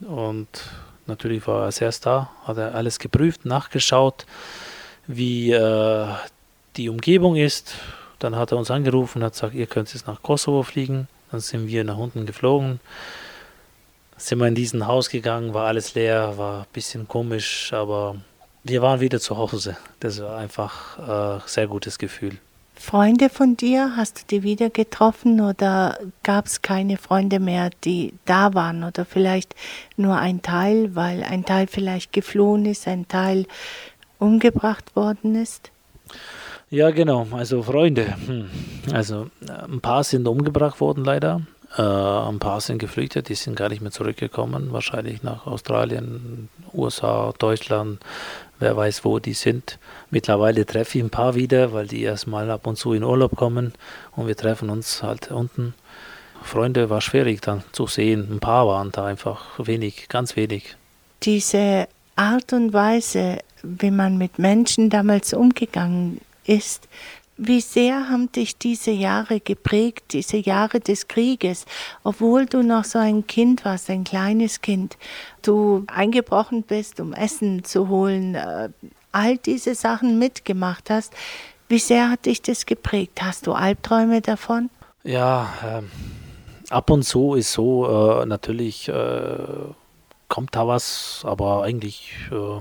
Und 0.00 0.48
natürlich 1.10 1.46
war 1.46 1.66
er 1.66 1.82
erst 1.82 2.06
da, 2.06 2.30
hat 2.44 2.56
er 2.56 2.74
alles 2.74 2.98
geprüft, 2.98 3.44
nachgeschaut, 3.44 4.24
wie 5.06 5.52
äh, 5.52 6.06
die 6.76 6.88
Umgebung 6.88 7.36
ist. 7.36 7.74
Dann 8.18 8.36
hat 8.36 8.52
er 8.52 8.58
uns 8.58 8.70
angerufen 8.70 9.18
und 9.18 9.24
hat 9.24 9.32
gesagt, 9.34 9.54
ihr 9.54 9.66
könnt 9.66 9.92
jetzt 9.92 10.06
nach 10.06 10.22
Kosovo 10.22 10.62
fliegen. 10.62 11.08
Dann 11.30 11.40
sind 11.40 11.68
wir 11.68 11.84
nach 11.84 11.96
unten 11.96 12.26
geflogen 12.26 12.80
sind 14.20 14.38
wir 14.38 14.46
in 14.46 14.54
diesen 14.54 14.86
Haus 14.86 15.08
gegangen, 15.08 15.54
war 15.54 15.66
alles 15.66 15.94
leer, 15.94 16.36
war 16.36 16.60
ein 16.60 16.66
bisschen 16.72 17.08
komisch, 17.08 17.72
aber 17.72 18.16
wir 18.62 18.82
waren 18.82 19.00
wieder 19.00 19.18
zu 19.18 19.38
Hause. 19.38 19.76
Das 20.00 20.20
war 20.20 20.36
einfach 20.36 20.98
ein 20.98 21.38
äh, 21.38 21.42
sehr 21.46 21.66
gutes 21.66 21.98
Gefühl. 21.98 22.36
Freunde 22.80 23.28
von 23.28 23.58
dir, 23.58 23.92
hast 23.94 24.22
du 24.22 24.22
die 24.30 24.42
wieder 24.42 24.70
getroffen 24.70 25.42
oder 25.42 25.98
gab 26.22 26.46
es 26.46 26.62
keine 26.62 26.96
Freunde 26.96 27.38
mehr, 27.38 27.68
die 27.84 28.14
da 28.24 28.54
waren 28.54 28.84
oder 28.84 29.04
vielleicht 29.04 29.54
nur 29.98 30.16
ein 30.16 30.40
Teil, 30.40 30.94
weil 30.96 31.22
ein 31.22 31.44
Teil 31.44 31.66
vielleicht 31.66 32.14
geflohen 32.14 32.64
ist, 32.64 32.88
ein 32.88 33.06
Teil 33.06 33.44
umgebracht 34.18 34.96
worden 34.96 35.34
ist? 35.34 35.70
Ja, 36.70 36.90
genau, 36.90 37.26
also 37.32 37.62
Freunde. 37.62 38.16
Hm. 38.26 38.48
Also 38.92 39.26
ein 39.46 39.82
paar 39.82 40.02
sind 40.02 40.26
umgebracht 40.26 40.80
worden 40.80 41.04
leider. 41.04 41.42
Äh, 41.76 41.82
ein 41.82 42.38
paar 42.38 42.62
sind 42.62 42.78
geflüchtet, 42.78 43.28
die 43.28 43.34
sind 43.34 43.56
gar 43.56 43.68
nicht 43.68 43.82
mehr 43.82 43.92
zurückgekommen, 43.92 44.72
wahrscheinlich 44.72 45.22
nach 45.22 45.46
Australien, 45.46 46.48
USA, 46.72 47.34
Deutschland, 47.38 48.00
wer 48.60 48.76
weiß, 48.76 49.04
wo 49.04 49.18
die 49.18 49.32
sind. 49.32 49.78
Mittlerweile 50.10 50.64
treffe 50.64 50.98
ich 50.98 51.04
ein 51.04 51.10
paar 51.10 51.34
wieder, 51.34 51.72
weil 51.72 51.88
die 51.88 52.02
erstmal 52.02 52.50
ab 52.50 52.66
und 52.66 52.76
zu 52.76 52.92
in 52.92 53.02
Urlaub 53.02 53.34
kommen 53.34 53.72
und 54.14 54.28
wir 54.28 54.36
treffen 54.36 54.70
uns 54.70 55.02
halt 55.02 55.30
unten. 55.32 55.74
Freunde 56.42 56.88
war 56.88 57.00
schwierig 57.00 57.42
dann 57.42 57.62
zu 57.72 57.86
sehen. 57.86 58.28
Ein 58.30 58.40
paar 58.40 58.66
waren 58.66 58.92
da 58.92 59.04
einfach 59.06 59.58
wenig, 59.58 60.08
ganz 60.08 60.36
wenig. 60.36 60.76
Diese 61.22 61.88
Art 62.16 62.52
und 62.52 62.72
Weise, 62.72 63.38
wie 63.62 63.90
man 63.90 64.16
mit 64.16 64.38
Menschen 64.38 64.90
damals 64.90 65.34
umgegangen 65.34 66.20
ist, 66.44 66.88
wie 67.42 67.62
sehr 67.62 68.10
haben 68.10 68.30
dich 68.30 68.58
diese 68.58 68.90
Jahre 68.90 69.40
geprägt, 69.40 70.12
diese 70.12 70.36
Jahre 70.36 70.78
des 70.78 71.08
Krieges, 71.08 71.64
obwohl 72.04 72.44
du 72.44 72.62
noch 72.62 72.84
so 72.84 72.98
ein 72.98 73.26
Kind 73.26 73.64
warst, 73.64 73.88
ein 73.88 74.04
kleines 74.04 74.60
Kind, 74.60 74.98
du 75.40 75.84
eingebrochen 75.86 76.62
bist, 76.62 77.00
um 77.00 77.14
Essen 77.14 77.64
zu 77.64 77.88
holen, 77.88 78.34
äh, 78.34 78.68
all 79.12 79.38
diese 79.38 79.74
Sachen 79.74 80.18
mitgemacht 80.18 80.90
hast. 80.90 81.14
Wie 81.68 81.78
sehr 81.78 82.10
hat 82.10 82.26
dich 82.26 82.42
das 82.42 82.66
geprägt? 82.66 83.22
Hast 83.22 83.46
du 83.46 83.52
Albträume 83.52 84.20
davon? 84.20 84.68
Ja, 85.02 85.48
äh, 85.64 86.72
ab 86.72 86.90
und 86.90 87.04
zu 87.04 87.36
ist 87.36 87.52
so, 87.52 88.20
äh, 88.20 88.26
natürlich 88.26 88.88
äh, 88.88 89.38
kommt 90.28 90.54
da 90.54 90.68
was, 90.68 91.22
aber 91.24 91.62
eigentlich, 91.62 92.12
äh, 92.30 92.60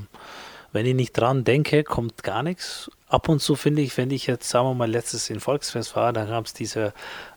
wenn 0.71 0.85
ich 0.85 0.95
nicht 0.95 1.11
dran 1.11 1.43
denke, 1.43 1.83
kommt 1.83 2.23
gar 2.23 2.43
nichts 2.43 2.89
ab 3.09 3.27
und 3.27 3.39
zu 3.39 3.55
finde 3.55 3.81
ich, 3.81 3.97
wenn 3.97 4.11
ich 4.11 4.27
jetzt, 4.27 4.49
sagen 4.49 4.67
wir 4.67 4.73
mal, 4.75 4.89
letztes 4.89 5.29
in 5.29 5.39
Volksfest 5.39 5.95
war, 5.95 6.13
da 6.13 6.25
gab 6.25 6.45
es 6.45 6.53
diese 6.53 6.93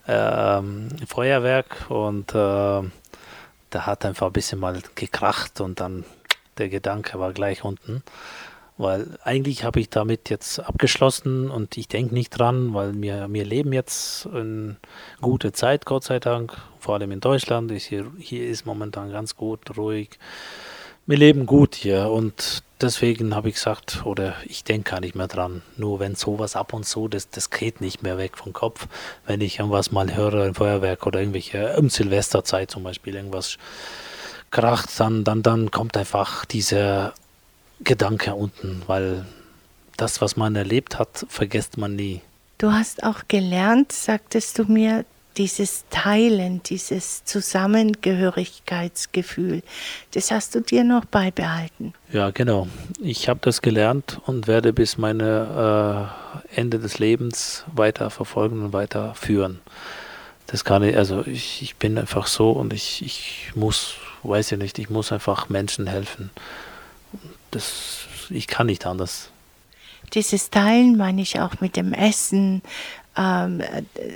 ähm, 0.07 0.89
Feuerwerk 1.07 1.89
und 1.89 2.31
äh, 2.31 2.81
da 3.69 3.85
hat 3.85 4.05
einfach 4.05 4.27
ein 4.27 4.33
bisschen 4.33 4.59
mal 4.59 4.79
gekracht 4.95 5.59
und 5.59 5.79
dann 5.79 6.05
der 6.57 6.69
Gedanke 6.69 7.19
war 7.19 7.33
gleich 7.33 7.63
unten. 7.63 8.03
Weil 8.77 9.19
eigentlich 9.23 9.63
habe 9.63 9.79
ich 9.79 9.89
damit 9.89 10.31
jetzt 10.31 10.59
abgeschlossen 10.59 11.51
und 11.51 11.77
ich 11.77 11.87
denke 11.87 12.13
nicht 12.13 12.29
dran, 12.31 12.73
weil 12.73 12.99
wir, 12.99 13.27
wir 13.29 13.45
leben 13.45 13.71
jetzt 13.71 14.27
eine 14.27 14.77
gute 15.21 15.51
Zeit, 15.51 15.85
Gott 15.85 16.03
sei 16.03 16.19
Dank, 16.19 16.57
vor 16.79 16.95
allem 16.95 17.11
in 17.11 17.19
Deutschland. 17.19 17.71
Ich 17.71 17.85
hier, 17.85 18.11
hier 18.17 18.47
ist 18.47 18.65
momentan 18.65 19.11
ganz 19.11 19.35
gut, 19.35 19.77
ruhig. 19.77 20.17
Wir 21.05 21.17
leben 21.17 21.45
gut 21.45 21.75
hier 21.75 22.09
und 22.09 22.63
deswegen 22.83 23.33
habe 23.33 23.49
ich 23.49 23.55
gesagt, 23.55 24.05
oder 24.05 24.35
ich 24.45 24.63
denke 24.63 24.91
gar 24.91 24.99
nicht 24.99 25.15
mehr 25.15 25.27
dran. 25.27 25.61
Nur 25.77 25.99
wenn 25.99 26.15
sowas 26.15 26.55
ab 26.55 26.73
und 26.73 26.85
zu, 26.85 27.07
das, 27.07 27.29
das 27.29 27.49
geht 27.49 27.81
nicht 27.81 28.03
mehr 28.03 28.17
weg 28.17 28.37
vom 28.37 28.53
Kopf. 28.53 28.87
Wenn 29.25 29.41
ich 29.41 29.59
irgendwas 29.59 29.91
mal 29.91 30.15
höre, 30.15 30.43
ein 30.43 30.53
Feuerwerk 30.53 31.07
oder 31.07 31.19
irgendwelche, 31.19 31.75
um 31.77 31.89
Silvesterzeit 31.89 32.69
zum 32.69 32.83
Beispiel, 32.83 33.15
irgendwas 33.15 33.57
kracht, 34.51 34.89
dann, 34.99 35.23
dann, 35.23 35.41
dann 35.41 35.71
kommt 35.71 35.97
einfach 35.97 36.45
dieser 36.45 37.13
Gedanke 37.79 38.35
unten, 38.35 38.83
weil 38.85 39.25
das, 39.97 40.21
was 40.21 40.35
man 40.35 40.55
erlebt 40.55 40.99
hat, 40.99 41.25
vergisst 41.29 41.77
man 41.77 41.95
nie. 41.95 42.21
Du 42.57 42.71
hast 42.71 43.03
auch 43.03 43.21
gelernt, 43.27 43.91
sagtest 43.91 44.59
du 44.59 44.65
mir, 44.65 45.05
dieses 45.37 45.85
Teilen, 45.89 46.61
dieses 46.63 47.23
Zusammengehörigkeitsgefühl, 47.25 49.61
das 50.13 50.31
hast 50.31 50.55
du 50.55 50.61
dir 50.61 50.83
noch 50.83 51.05
beibehalten. 51.05 51.93
Ja, 52.11 52.31
genau. 52.31 52.67
Ich 53.01 53.29
habe 53.29 53.39
das 53.41 53.61
gelernt 53.61 54.19
und 54.25 54.47
werde 54.47 54.73
bis 54.73 54.97
meine 54.97 56.09
äh, 56.53 56.59
Ende 56.59 56.79
des 56.79 56.99
Lebens 56.99 57.63
weiter 57.73 58.09
verfolgen 58.09 58.63
und 58.63 58.73
weiterführen. 58.73 59.59
Das 60.47 60.63
kann 60.63 60.83
ich, 60.83 60.97
also 60.97 61.25
ich, 61.25 61.61
ich 61.61 61.77
bin 61.77 61.97
einfach 61.97 62.27
so 62.27 62.51
und 62.51 62.73
ich, 62.73 63.03
ich 63.03 63.51
muss, 63.55 63.95
weiß 64.23 64.51
ich 64.51 64.59
nicht, 64.59 64.77
ich 64.77 64.89
muss 64.89 65.11
einfach 65.11 65.49
Menschen 65.49 65.87
helfen. 65.87 66.29
Das, 67.51 68.05
ich 68.29 68.47
kann 68.47 68.67
nicht 68.67 68.85
anders. 68.85 69.29
Dieses 70.13 70.51
Teilen 70.51 70.95
meine 70.95 71.21
ich 71.21 71.39
auch 71.39 71.59
mit 71.59 71.75
dem 71.75 71.93
Essen, 71.93 72.61
ähm, 73.17 73.61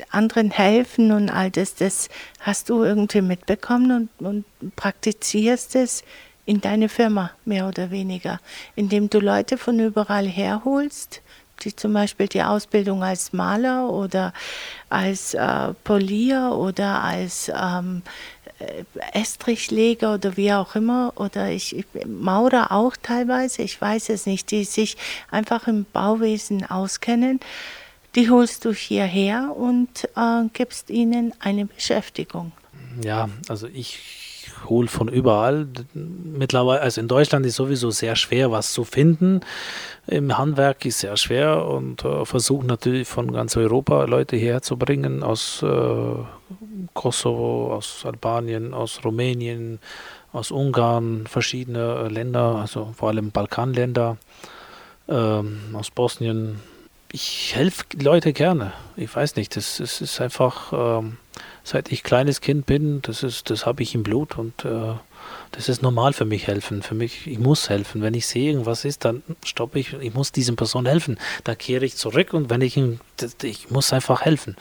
anderen 0.10 0.52
helfen 0.52 1.12
und 1.12 1.30
all 1.30 1.52
das, 1.52 1.76
das 1.76 2.10
hast 2.40 2.70
du 2.70 2.84
irgendwie 2.84 3.22
mitbekommen 3.22 4.10
und, 4.20 4.26
und 4.26 4.76
praktizierst 4.76 5.76
es 5.76 6.04
in 6.46 6.62
deine 6.62 6.90
Firma, 6.90 7.32
mehr 7.46 7.68
oder 7.68 7.92
weniger, 7.92 8.40
indem 8.76 9.10
du 9.10 9.20
Leute 9.20 9.58
von 9.58 9.80
überall 9.80 10.26
herholst, 10.26 11.22
die 11.64 11.76
zum 11.76 11.94
Beispiel 11.94 12.28
die 12.28 12.42
Ausbildung 12.42 13.04
als 13.04 13.34
Maler 13.34 13.90
oder 13.90 14.34
als 14.90 15.34
äh, 15.34 15.74
Polier 15.84 16.54
oder 16.56 17.04
als 17.04 17.52
ähm, 17.54 18.02
äh, 18.60 18.84
Estrichleger 19.14 20.14
oder 20.14 20.38
wie 20.38 20.54
auch 20.54 20.76
immer, 20.76 21.12
oder 21.16 21.50
ich, 21.50 21.76
ich 21.76 21.86
Maurer 22.06 22.72
auch 22.72 22.96
teilweise, 23.02 23.64
ich 23.64 23.80
weiß 23.80 24.10
es 24.10 24.26
nicht, 24.26 24.50
die 24.52 24.64
sich 24.64 24.98
einfach 25.30 25.68
im 25.68 25.86
Bauwesen 25.92 26.66
auskennen 26.66 27.40
die 28.18 28.32
holst 28.32 28.66
du 28.66 28.74
hierher 28.74 29.54
und 29.56 30.06
äh, 30.16 30.50
gibst 30.52 30.90
ihnen 30.90 31.34
eine 31.40 31.68
Beschäftigung. 31.68 32.52
Ja, 33.04 33.30
also 33.48 33.68
ich 33.68 34.00
hole 34.68 34.88
von 34.88 35.08
überall. 35.08 35.68
Mittlerweile, 35.94 36.82
also 36.82 37.00
in 37.00 37.08
Deutschland 37.08 37.46
ist 37.46 37.58
sowieso 37.58 37.92
sehr 37.92 38.16
schwer, 38.16 38.52
was 38.52 38.74
zu 38.74 38.86
finden. 38.86 39.42
Im 40.08 40.36
Handwerk 40.36 40.84
ist 40.86 41.00
sehr 41.00 41.16
schwer 41.16 41.64
und 41.68 42.04
äh, 42.06 42.26
versuche 42.26 42.66
natürlich 42.66 43.08
von 43.08 43.32
ganz 43.32 43.56
Europa 43.56 44.06
Leute 44.06 44.36
herzubringen 44.36 45.22
aus 45.22 45.62
äh, 45.62 46.16
Kosovo, 46.96 47.76
aus 47.76 48.04
Albanien, 48.04 48.74
aus 48.74 49.06
Rumänien, 49.06 49.78
aus 50.34 50.50
Ungarn, 50.50 51.28
verschiedene 51.28 52.08
Länder, 52.08 52.56
also 52.56 52.94
vor 52.98 53.10
allem 53.10 53.30
Balkanländer, 53.30 54.18
ähm, 55.08 55.60
aus 55.74 55.92
Bosnien, 55.92 56.60
ich 57.18 57.56
helfe 57.56 57.84
Leute 58.00 58.32
gerne. 58.32 58.74
Ich 58.96 59.16
weiß 59.16 59.38
nicht, 59.38 59.56
das, 59.56 59.78
das 59.78 60.02
ist 60.02 60.22
einfach, 60.22 60.72
ähm, 61.00 61.18
seit 61.64 61.92
ich 61.92 62.04
kleines 62.04 62.42
Kind 62.42 62.68
bin, 62.68 63.02
das 63.02 63.24
ist, 63.24 63.50
das 63.50 63.66
habe 63.66 63.82
ich 63.82 63.96
im 63.96 64.04
Blut 64.04 64.38
und 64.38 64.64
äh, 64.64 64.94
das 65.52 65.68
ist 65.68 65.82
normal 65.82 66.14
für 66.14 66.26
mich 66.26 66.46
helfen. 66.46 66.84
Für 66.84 66.94
mich, 66.94 67.26
ich 67.26 67.40
muss 67.40 67.70
helfen. 67.70 68.04
Wenn 68.04 68.14
ich 68.14 68.28
sehe, 68.28 68.52
irgendwas 68.52 68.86
ist, 68.86 69.04
dann 69.04 69.24
stoppe 69.44 69.80
ich. 69.80 69.94
Ich 69.94 70.14
muss 70.14 70.32
diesem 70.32 70.58
Person 70.58 70.86
helfen. 70.86 71.18
Da 71.44 71.56
kehre 71.56 71.86
ich 71.86 71.96
zurück 71.96 72.34
und 72.34 72.52
wenn 72.52 72.62
ich 72.62 72.80
ich 73.42 73.72
muss 73.72 73.94
einfach 73.94 74.22
helfen. 74.22 74.56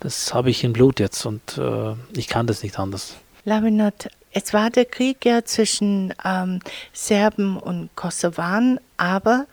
Das 0.00 0.34
habe 0.34 0.50
ich 0.50 0.64
im 0.64 0.74
Blut 0.74 1.00
jetzt 1.00 1.24
und 1.24 1.56
äh, 1.56 1.94
ich 2.14 2.28
kann 2.28 2.46
das 2.46 2.62
nicht 2.62 2.78
anders. 2.78 3.16
Laminat, 3.44 4.10
es 4.32 4.52
war 4.52 4.68
der 4.68 4.84
Krieg 4.84 5.24
ja 5.24 5.46
zwischen 5.46 6.12
ähm, 6.26 6.60
Serben 6.92 7.56
und 7.56 7.88
Kosovaren, 7.96 8.78
aber 8.98 9.46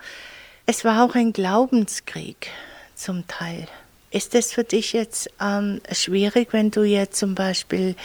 es 0.69 0.85
war 0.85 1.03
auch 1.03 1.15
ein 1.15 1.33
Glaubenskrieg 1.33 2.51
zum 2.93 3.25
Teil. 3.25 3.65
Ist 4.11 4.35
es 4.35 4.53
für 4.53 4.63
dich 4.63 4.93
jetzt 4.93 5.27
ähm, 5.41 5.81
schwierig, 5.91 6.49
wenn 6.51 6.69
du 6.69 6.83
jetzt 6.83 7.17
zum 7.17 7.33
Beispiel 7.33 7.95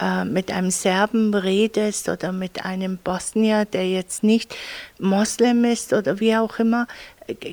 äh, 0.00 0.24
mit 0.24 0.50
einem 0.50 0.70
Serben 0.70 1.34
redest 1.34 2.08
oder 2.08 2.32
mit 2.32 2.64
einem 2.64 2.96
Bosnier, 2.96 3.66
der 3.66 3.86
jetzt 3.90 4.24
nicht 4.24 4.56
Moslem 4.98 5.64
ist 5.64 5.92
oder 5.92 6.18
wie 6.18 6.34
auch 6.34 6.58
immer? 6.58 6.86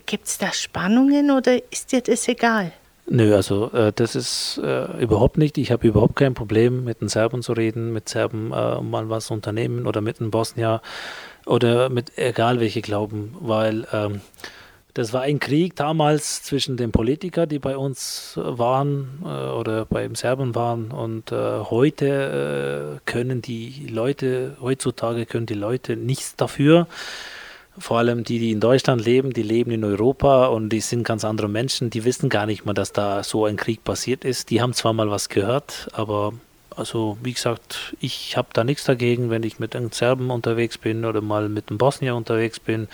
Gibt 0.06 0.28
es 0.28 0.38
da 0.38 0.54
Spannungen 0.54 1.32
oder 1.32 1.58
ist 1.70 1.92
dir 1.92 2.00
das 2.00 2.26
egal? 2.30 2.72
Nö, 3.08 3.36
also 3.36 3.72
äh, 3.72 3.92
das 3.94 4.16
ist 4.16 4.60
äh, 4.64 4.86
überhaupt 5.02 5.38
nicht. 5.38 5.58
Ich 5.58 5.72
habe 5.72 5.86
überhaupt 5.86 6.16
kein 6.16 6.34
Problem, 6.34 6.86
mit 6.86 7.02
den 7.02 7.10
Serben 7.10 7.44
zu 7.44 7.52
reden, 7.54 7.94
mit 7.94 8.08
Serben 8.10 8.52
äh, 8.52 8.82
mal 8.82 9.10
was 9.10 9.30
unternehmen 9.30 9.86
oder 9.86 10.00
mit 10.00 10.22
den 10.22 10.32
Bosnier 10.32 10.82
oder 11.46 11.90
mit 11.90 12.18
egal 12.18 12.60
welche 12.60 12.82
Glauben, 12.82 13.36
weil 13.40 13.88
ähm, 13.94 14.22
das 14.96 15.12
war 15.12 15.24
ein 15.24 15.40
Krieg 15.42 15.76
damals 15.76 16.42
zwischen 16.42 16.78
den 16.78 16.94
Politikern, 16.94 17.50
die 17.50 17.60
bei 17.60 17.76
uns 17.76 18.34
waren 18.38 19.20
äh, 19.26 19.28
oder 19.28 19.84
beim 19.86 20.16
Serben 20.16 20.56
waren. 20.56 20.90
Und 20.90 21.34
äh, 21.34 21.60
heute 21.70 22.96
äh, 22.96 23.00
können 23.06 23.42
die 23.42 23.88
Leute, 23.92 24.56
heutzutage 24.62 25.26
können 25.26 25.48
die 25.48 25.54
Leute 25.54 25.98
nichts 25.98 26.38
dafür. 26.38 26.88
Vor 27.78 27.98
allem 27.98 28.24
die, 28.24 28.40
die 28.40 28.52
in 28.52 28.62
Deutschland 28.62 29.04
leben, 29.04 29.34
die 29.34 29.44
leben 29.44 29.72
in 29.72 29.84
Europa 29.84 30.46
und 30.46 30.70
die 30.70 30.80
sind 30.80 31.04
ganz 31.04 31.26
andere 31.26 31.50
Menschen, 31.50 31.90
die 31.90 32.06
wissen 32.06 32.30
gar 32.30 32.46
nicht 32.46 32.64
mehr, 32.64 32.74
dass 32.74 32.94
da 32.94 33.22
so 33.22 33.44
ein 33.44 33.58
Krieg 33.58 33.84
passiert 33.84 34.24
ist. 34.24 34.50
Die 34.50 34.62
haben 34.62 34.72
zwar 34.72 34.94
mal 34.94 35.10
was 35.10 35.28
gehört, 35.28 35.90
aber 35.92 36.32
also 36.76 37.18
wie 37.22 37.34
gesagt, 37.34 37.96
ich 38.00 38.38
habe 38.38 38.50
da 38.54 38.64
nichts 38.64 38.84
dagegen, 38.84 39.30
wenn 39.30 39.44
ich 39.44 39.60
mit 39.60 39.76
einem 39.76 39.92
Serben 39.92 40.30
unterwegs 40.30 40.78
bin 40.78 41.06
oder 41.06 41.22
mal 41.22 41.50
mit 41.50 41.70
einem 41.70 41.78
Bosnier 41.78 42.16
unterwegs 42.16 42.60
bin. 42.60 42.88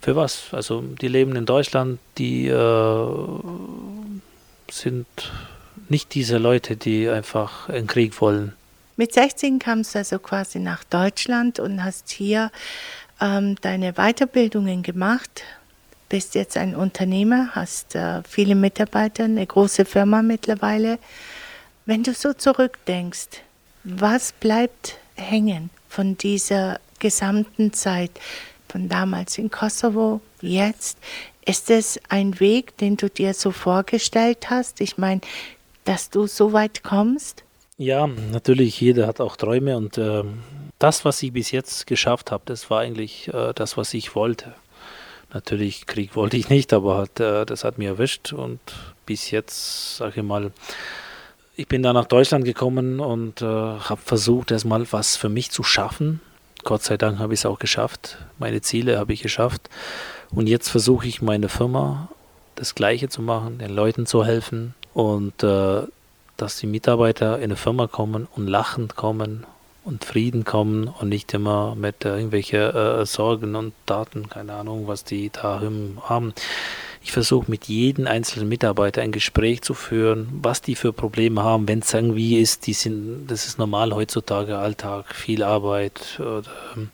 Für 0.00 0.16
was? 0.16 0.48
Also 0.52 0.80
die 0.82 1.08
leben 1.08 1.36
in 1.36 1.46
Deutschland, 1.46 2.00
die 2.18 2.48
äh, 2.48 3.06
sind 4.70 5.06
nicht 5.88 6.14
diese 6.14 6.38
Leute, 6.38 6.76
die 6.76 7.08
einfach 7.08 7.68
einen 7.68 7.86
Krieg 7.86 8.20
wollen. 8.20 8.52
Mit 8.96 9.14
16 9.14 9.58
kamst 9.58 9.94
du 9.94 10.00
also 10.00 10.18
quasi 10.18 10.58
nach 10.58 10.84
Deutschland 10.84 11.60
und 11.60 11.82
hast 11.82 12.10
hier 12.10 12.50
ähm, 13.20 13.56
deine 13.60 13.94
Weiterbildungen 13.94 14.82
gemacht, 14.82 15.44
bist 16.08 16.34
jetzt 16.34 16.56
ein 16.56 16.74
Unternehmer, 16.74 17.50
hast 17.52 17.94
äh, 17.94 18.22
viele 18.28 18.54
Mitarbeiter, 18.54 19.24
eine 19.24 19.46
große 19.46 19.84
Firma 19.84 20.22
mittlerweile. 20.22 20.98
Wenn 21.84 22.04
du 22.04 22.14
so 22.14 22.32
zurückdenkst, 22.32 23.42
was 23.82 24.32
bleibt 24.32 24.98
hängen 25.16 25.70
von 25.88 26.16
dieser 26.16 26.78
gesamten 27.00 27.72
Zeit, 27.72 28.12
von 28.68 28.88
damals 28.88 29.36
in 29.36 29.50
Kosovo, 29.50 30.20
jetzt? 30.40 30.96
Ist 31.44 31.70
es 31.70 32.00
ein 32.08 32.38
Weg, 32.38 32.76
den 32.76 32.96
du 32.96 33.10
dir 33.10 33.34
so 33.34 33.50
vorgestellt 33.50 34.48
hast? 34.48 34.80
Ich 34.80 34.96
meine, 34.96 35.22
dass 35.84 36.08
du 36.08 36.28
so 36.28 36.52
weit 36.52 36.84
kommst? 36.84 37.42
Ja, 37.78 38.06
natürlich, 38.06 38.80
jeder 38.80 39.08
hat 39.08 39.20
auch 39.20 39.36
Träume 39.36 39.76
und 39.76 39.98
äh, 39.98 40.22
das, 40.78 41.04
was 41.04 41.20
ich 41.24 41.32
bis 41.32 41.50
jetzt 41.50 41.88
geschafft 41.88 42.30
habe, 42.30 42.44
das 42.46 42.70
war 42.70 42.78
eigentlich 42.80 43.26
äh, 43.34 43.52
das, 43.54 43.76
was 43.76 43.92
ich 43.92 44.14
wollte. 44.14 44.54
Natürlich, 45.34 45.86
Krieg 45.86 46.14
wollte 46.14 46.36
ich 46.36 46.48
nicht, 46.48 46.72
aber 46.72 46.98
hat, 46.98 47.18
äh, 47.18 47.44
das 47.44 47.64
hat 47.64 47.78
mir 47.78 47.88
erwischt 47.88 48.32
und 48.32 48.60
bis 49.04 49.32
jetzt, 49.32 49.96
sage 49.96 50.20
ich 50.20 50.26
mal, 50.26 50.52
ich 51.56 51.68
bin 51.68 51.82
da 51.82 51.92
nach 51.92 52.06
Deutschland 52.06 52.44
gekommen 52.44 53.00
und 53.00 53.42
äh, 53.42 53.44
habe 53.44 54.00
versucht, 54.02 54.50
erstmal 54.50 54.90
was 54.90 55.16
für 55.16 55.28
mich 55.28 55.50
zu 55.50 55.62
schaffen. 55.62 56.20
Gott 56.64 56.82
sei 56.82 56.96
Dank 56.96 57.18
habe 57.18 57.34
ich 57.34 57.40
es 57.40 57.46
auch 57.46 57.58
geschafft. 57.58 58.18
Meine 58.38 58.62
Ziele 58.62 58.98
habe 58.98 59.12
ich 59.12 59.22
geschafft. 59.22 59.68
Und 60.30 60.48
jetzt 60.48 60.68
versuche 60.68 61.06
ich 61.06 61.20
meine 61.20 61.48
Firma 61.48 62.08
das 62.54 62.74
Gleiche 62.74 63.08
zu 63.08 63.20
machen, 63.22 63.58
den 63.58 63.74
Leuten 63.74 64.06
zu 64.06 64.24
helfen 64.24 64.74
und 64.94 65.42
äh, 65.42 65.82
dass 66.36 66.58
die 66.58 66.66
Mitarbeiter 66.66 67.38
in 67.38 67.44
eine 67.44 67.56
Firma 67.56 67.86
kommen 67.86 68.28
und 68.34 68.46
lachend 68.46 68.96
kommen 68.96 69.44
und 69.84 70.04
Frieden 70.04 70.44
kommen 70.44 70.88
und 70.88 71.08
nicht 71.08 71.34
immer 71.34 71.74
mit 71.74 72.04
äh, 72.04 72.14
irgendwelchen 72.14 72.60
äh, 72.60 73.04
Sorgen 73.04 73.56
und 73.56 73.74
Daten, 73.86 74.28
keine 74.28 74.54
Ahnung, 74.54 74.86
was 74.86 75.04
die 75.04 75.30
da 75.30 75.60
haben. 76.02 76.34
Ich 77.04 77.10
versuche 77.10 77.50
mit 77.50 77.66
jedem 77.66 78.06
einzelnen 78.06 78.48
Mitarbeiter 78.48 79.02
ein 79.02 79.10
Gespräch 79.10 79.62
zu 79.62 79.74
führen, 79.74 80.28
was 80.40 80.62
die 80.62 80.76
für 80.76 80.92
Probleme 80.92 81.42
haben, 81.42 81.66
wenn 81.66 81.80
es 81.80 81.92
irgendwie 81.92 82.38
ist, 82.38 82.66
die 82.66 82.72
sind, 82.72 83.26
das 83.26 83.46
ist 83.46 83.58
normal 83.58 83.92
heutzutage, 83.92 84.56
Alltag, 84.56 85.14
viel 85.14 85.42
Arbeit. 85.42 86.20
Oder, 86.20 86.44
ähm, 86.76 86.90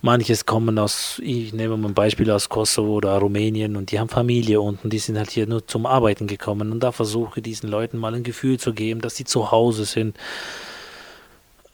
manches 0.00 0.46
kommen 0.46 0.78
aus, 0.78 1.20
ich 1.22 1.52
nehme 1.52 1.76
mal 1.76 1.88
ein 1.88 1.94
Beispiel 1.94 2.30
aus 2.30 2.48
Kosovo 2.48 2.94
oder 2.94 3.18
Rumänien 3.18 3.76
und 3.76 3.90
die 3.90 4.00
haben 4.00 4.08
Familie 4.08 4.60
unten, 4.60 4.88
die 4.88 4.98
sind 4.98 5.18
halt 5.18 5.30
hier 5.30 5.46
nur 5.46 5.66
zum 5.66 5.84
Arbeiten 5.84 6.26
gekommen 6.26 6.72
und 6.72 6.80
da 6.80 6.90
versuche 6.90 7.40
ich 7.40 7.42
diesen 7.42 7.68
Leuten 7.68 7.98
mal 7.98 8.14
ein 8.14 8.22
Gefühl 8.22 8.58
zu 8.58 8.72
geben, 8.72 9.00
dass 9.02 9.16
sie 9.16 9.24
zu 9.24 9.50
Hause 9.50 9.84
sind 9.84 10.16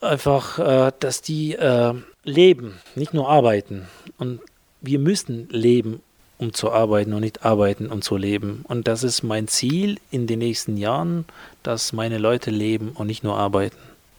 einfach, 0.01 0.59
äh, 0.59 0.93
dass 0.99 1.23
die 1.23 1.55
äh, 1.55 1.95
leben, 2.25 2.79
nicht 2.95 3.15
nur 3.15 3.29
arbeiten. 3.29 3.89
Und 4.19 4.41
wir 4.81 4.99
müssen 4.99 5.49
leben, 5.51 6.01
um 6.39 6.55
zu 6.55 6.71
arbeiten 6.71 7.13
und 7.13 7.21
nicht 7.21 7.45
arbeiten, 7.45 7.89
um 7.89 8.01
zu 8.01 8.17
leben. 8.17 8.65
Und 8.69 8.89
das 8.89 9.03
ist 9.03 9.23
mein 9.23 9.49
Ziel 9.49 9.99
in 10.11 10.27
den 10.27 10.39
nächsten 10.39 10.77
Jahren, 10.77 11.25
dass 11.63 11.93
meine 11.93 12.19
Leute 12.19 12.51
leben 12.51 12.91
und 12.91 13.09
nicht 13.09 13.25
nur 13.25 13.37
arbeiten. 13.37 13.77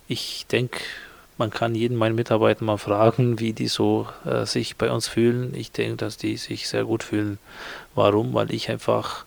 Ich 0.08 0.46
denke, 0.52 0.80
man 1.38 1.50
kann 1.50 1.74
jeden 1.74 1.98
meiner 1.98 2.16
Mitarbeiter 2.16 2.66
mal 2.66 2.78
fragen, 2.78 3.40
wie 3.40 3.54
die 3.54 3.70
so 3.70 4.08
äh, 4.26 4.46
sich 4.46 4.76
bei 4.76 4.92
uns 4.92 5.08
fühlen. 5.08 5.54
Ich 5.56 5.72
denke, 5.72 5.96
dass 5.96 6.18
die 6.18 6.36
sich 6.36 6.68
sehr 6.68 6.84
gut 6.84 7.02
fühlen. 7.02 7.40
Warum? 7.96 8.34
Weil 8.34 8.54
ich 8.54 8.70
einfach 8.70 9.26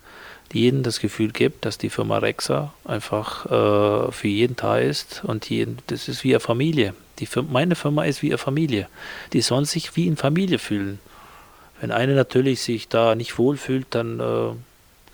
jedem 0.52 0.82
das 0.82 1.00
Gefühl 1.00 1.30
gibt, 1.30 1.64
dass 1.64 1.78
die 1.78 1.88
Firma 1.88 2.18
Rexa 2.18 2.74
einfach 2.84 3.46
äh, 3.46 4.12
für 4.12 4.28
jeden 4.28 4.56
da 4.56 4.76
ist 4.76 5.22
und 5.24 5.48
jeden, 5.48 5.78
das 5.86 6.08
ist 6.08 6.24
wie 6.24 6.34
eine 6.34 6.40
Familie. 6.40 6.92
Die 7.18 7.26
Firma, 7.26 7.48
meine 7.52 7.74
Firma 7.74 8.04
ist 8.04 8.20
wie 8.20 8.28
eine 8.28 8.38
Familie. 8.38 8.88
Die 9.32 9.40
sollen 9.40 9.64
sich 9.64 9.96
wie 9.96 10.06
in 10.06 10.18
Familie 10.18 10.58
fühlen. 10.58 10.98
Wenn 11.82 11.90
eine 11.90 12.14
natürlich 12.14 12.62
sich 12.62 12.86
da 12.86 13.16
nicht 13.16 13.38
wohlfühlt, 13.38 13.88
dann 13.90 14.20
äh, 14.20 14.52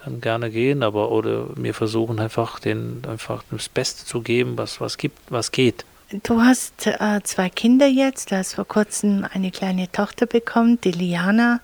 kann 0.05 0.21
gerne 0.21 0.51
gehen, 0.51 0.83
aber 0.83 1.11
oder 1.11 1.47
wir 1.57 1.73
versuchen 1.73 2.21
einfach 2.21 2.61
den 2.61 3.03
einfach 3.09 3.43
das 3.51 3.71
Beste 3.71 4.05
zu 4.05 4.21
geben, 4.21 4.59
was 4.59 4.79
was 4.79 4.99
gibt, 4.99 5.19
was 5.31 5.51
geht. 5.51 5.87
Du 6.25 6.43
hast 6.43 6.87
äh, 6.87 7.21
zwei 7.25 7.49
Kinder 7.49 7.87
jetzt, 7.87 8.31
du 8.31 8.37
hast 8.37 8.55
vor 8.55 8.67
kurzem 8.67 9.27
eine 9.33 9.51
kleine 9.51 9.91
Tochter 9.91 10.27
bekommen, 10.27 10.79
die 10.83 10.93
Liana, 10.93 11.61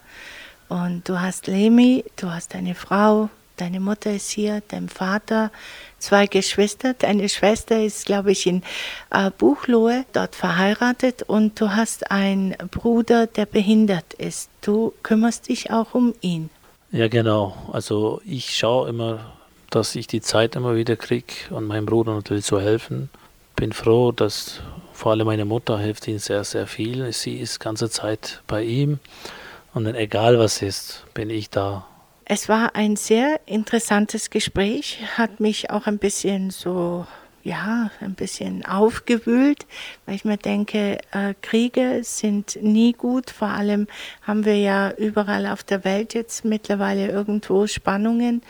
und 0.68 1.06
du 1.06 1.20
hast 1.20 1.48
Lemi, 1.48 2.02
du 2.16 2.30
hast 2.30 2.54
eine 2.54 2.74
Frau, 2.74 3.28
Deine 3.56 3.78
Mutter 3.78 4.12
ist 4.12 4.30
hier, 4.30 4.62
dein 4.66 4.88
Vater, 4.88 5.52
zwei 5.98 6.26
Geschwister. 6.26 6.94
Deine 6.94 7.28
Schwester 7.28 7.82
ist, 7.82 8.04
glaube 8.04 8.32
ich, 8.32 8.46
in 8.46 8.62
äh, 9.10 9.30
Buchlohe 9.30 10.04
dort 10.12 10.34
verheiratet 10.34 11.22
und 11.22 11.60
du 11.60 11.70
hast 11.70 12.10
einen 12.10 12.56
Bruder, 12.72 13.28
der 13.28 13.46
behindert 13.46 14.14
ist. 14.14 14.50
Du 14.60 14.92
kümmerst 15.04 15.48
dich 15.48 15.70
auch 15.70 15.94
um 15.94 16.14
ihn. 16.20 16.50
Ja, 16.90 17.08
genau. 17.08 17.56
Also 17.72 18.20
ich 18.24 18.56
schaue 18.56 18.88
immer, 18.88 19.32
dass 19.70 19.94
ich 19.94 20.06
die 20.08 20.20
Zeit 20.20 20.56
immer 20.56 20.74
wieder 20.74 20.96
kriege 20.96 21.34
und 21.50 21.66
meinem 21.66 21.86
Bruder 21.86 22.14
natürlich 22.14 22.44
zu 22.44 22.60
helfen. 22.60 23.08
Bin 23.54 23.72
froh, 23.72 24.10
dass 24.10 24.60
vor 24.92 25.12
allem 25.12 25.26
meine 25.26 25.44
Mutter 25.44 25.78
hilft 25.78 26.08
ihm 26.08 26.18
sehr, 26.18 26.42
sehr 26.44 26.66
viel. 26.66 27.12
Sie 27.12 27.36
ist 27.36 27.60
ganze 27.60 27.88
Zeit 27.88 28.42
bei 28.46 28.62
ihm 28.62 28.98
und 29.74 29.84
dann 29.84 29.94
egal 29.94 30.38
was 30.38 30.62
ist, 30.62 31.04
bin 31.14 31.30
ich 31.30 31.50
da 31.50 31.86
es 32.26 32.48
war 32.48 32.74
ein 32.74 32.96
sehr 32.96 33.40
interessantes 33.46 34.30
Gespräch, 34.30 35.00
hat 35.16 35.40
mich 35.40 35.70
auch 35.70 35.86
ein 35.86 35.98
bisschen 35.98 36.50
so, 36.50 37.06
ja, 37.42 37.90
ein 38.00 38.14
bisschen 38.14 38.64
aufgewühlt, 38.64 39.66
weil 40.06 40.14
ich 40.14 40.24
mir 40.24 40.38
denke, 40.38 40.98
äh, 41.12 41.34
Kriege 41.42 42.00
sind 42.02 42.58
nie 42.62 42.94
gut. 42.94 43.30
Vor 43.30 43.48
allem 43.48 43.86
haben 44.22 44.46
wir 44.46 44.56
ja 44.56 44.92
überall 44.92 45.46
auf 45.46 45.62
der 45.62 45.84
Welt 45.84 46.14
jetzt 46.14 46.44
mittlerweile 46.44 47.08
irgendwo 47.08 47.66
Spannungen. 47.66 48.42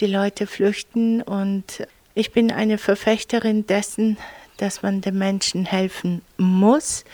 Die 0.00 0.06
Leute 0.06 0.46
flüchten 0.48 1.22
und 1.22 1.86
ich 2.14 2.32
bin 2.32 2.50
eine 2.50 2.78
Verfechterin 2.78 3.66
dessen, 3.66 4.18
dass 4.56 4.82
man 4.82 5.00
den 5.00 5.16
Menschen 5.16 5.64
helfen 5.64 6.22
muss 6.36 7.04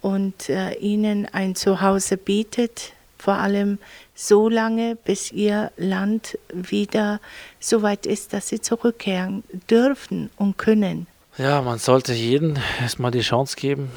und 0.00 0.48
äh, 0.48 0.74
ihnen 0.74 1.26
ein 1.32 1.54
Zuhause 1.54 2.16
bietet, 2.16 2.92
vor 3.20 3.34
allem 3.34 3.78
so 4.14 4.48
lange, 4.48 4.96
bis 4.96 5.30
ihr 5.30 5.70
Land 5.76 6.38
wieder 6.52 7.20
so 7.58 7.82
weit 7.82 8.06
ist, 8.06 8.32
dass 8.32 8.48
sie 8.48 8.60
zurückkehren 8.60 9.44
dürfen 9.68 10.30
und 10.36 10.58
können. 10.58 11.06
Ja, 11.38 11.62
man 11.62 11.78
sollte 11.78 12.12
jedem 12.12 12.56
erstmal 12.80 13.10
die 13.10 13.20
Chance 13.20 13.56
geben, 13.56 13.90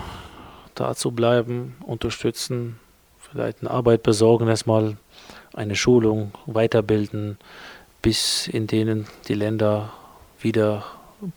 da 0.76 0.96
zu 0.96 1.12
bleiben, 1.12 1.76
unterstützen, 1.86 2.80
vielleicht 3.18 3.62
eine 3.62 3.72
Arbeit 3.72 4.04
besorgen, 4.04 4.48
erstmal 4.48 4.98
eine 5.54 5.76
Schulung, 5.76 6.32
weiterbilden, 6.46 7.38
bis 8.02 8.48
in 8.48 8.68
denen 8.68 9.08
die 9.28 9.34
Länder 9.34 9.94
wieder, 10.40 10.84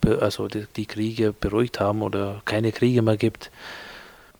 also 0.03 0.47
die, 0.47 0.65
die 0.75 0.85
Kriege 0.85 1.33
beruhigt 1.33 1.79
haben 1.79 2.01
oder 2.01 2.41
keine 2.45 2.71
Kriege 2.71 3.01
mehr 3.01 3.17
gibt 3.17 3.49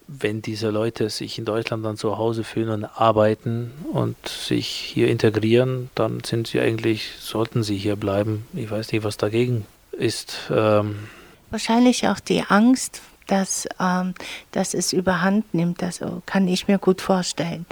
wenn 0.08 0.42
diese 0.42 0.70
Leute 0.70 1.10
sich 1.10 1.38
in 1.38 1.46
Deutschland 1.46 1.84
dann 1.86 1.98
zu 1.98 2.18
Hause 2.18 2.44
fühlen 2.44 2.70
und 2.70 2.86
arbeiten 2.86 3.74
und 3.92 4.16
sich 4.28 4.68
hier 4.68 5.10
integrieren, 5.10 5.90
dann 5.96 6.24
sind 6.24 6.48
sie 6.48 6.60
eigentlich, 6.60 7.12
sollten 7.20 7.62
sie 7.64 7.78
hier 7.78 7.98
bleiben. 7.98 8.46
Ich 8.54 8.72
weiß 8.72 8.92
nicht, 8.92 9.04
was 9.04 9.18
dagegen 9.18 9.66
ist. 9.92 10.50
Ähm 10.50 11.08
Wahrscheinlich 11.50 12.08
auch 12.08 12.20
die 12.20 12.44
Angst, 12.44 13.02
dass, 13.28 13.68
ähm, 13.80 14.14
dass 14.52 14.74
es 14.74 14.94
überhand 14.94 15.54
nimmt. 15.54 15.84
Also 15.84 16.22
kann 16.26 16.48
ich 16.48 16.68
mir 16.68 16.78
gut 16.78 17.02
vorstellen. 17.02 17.66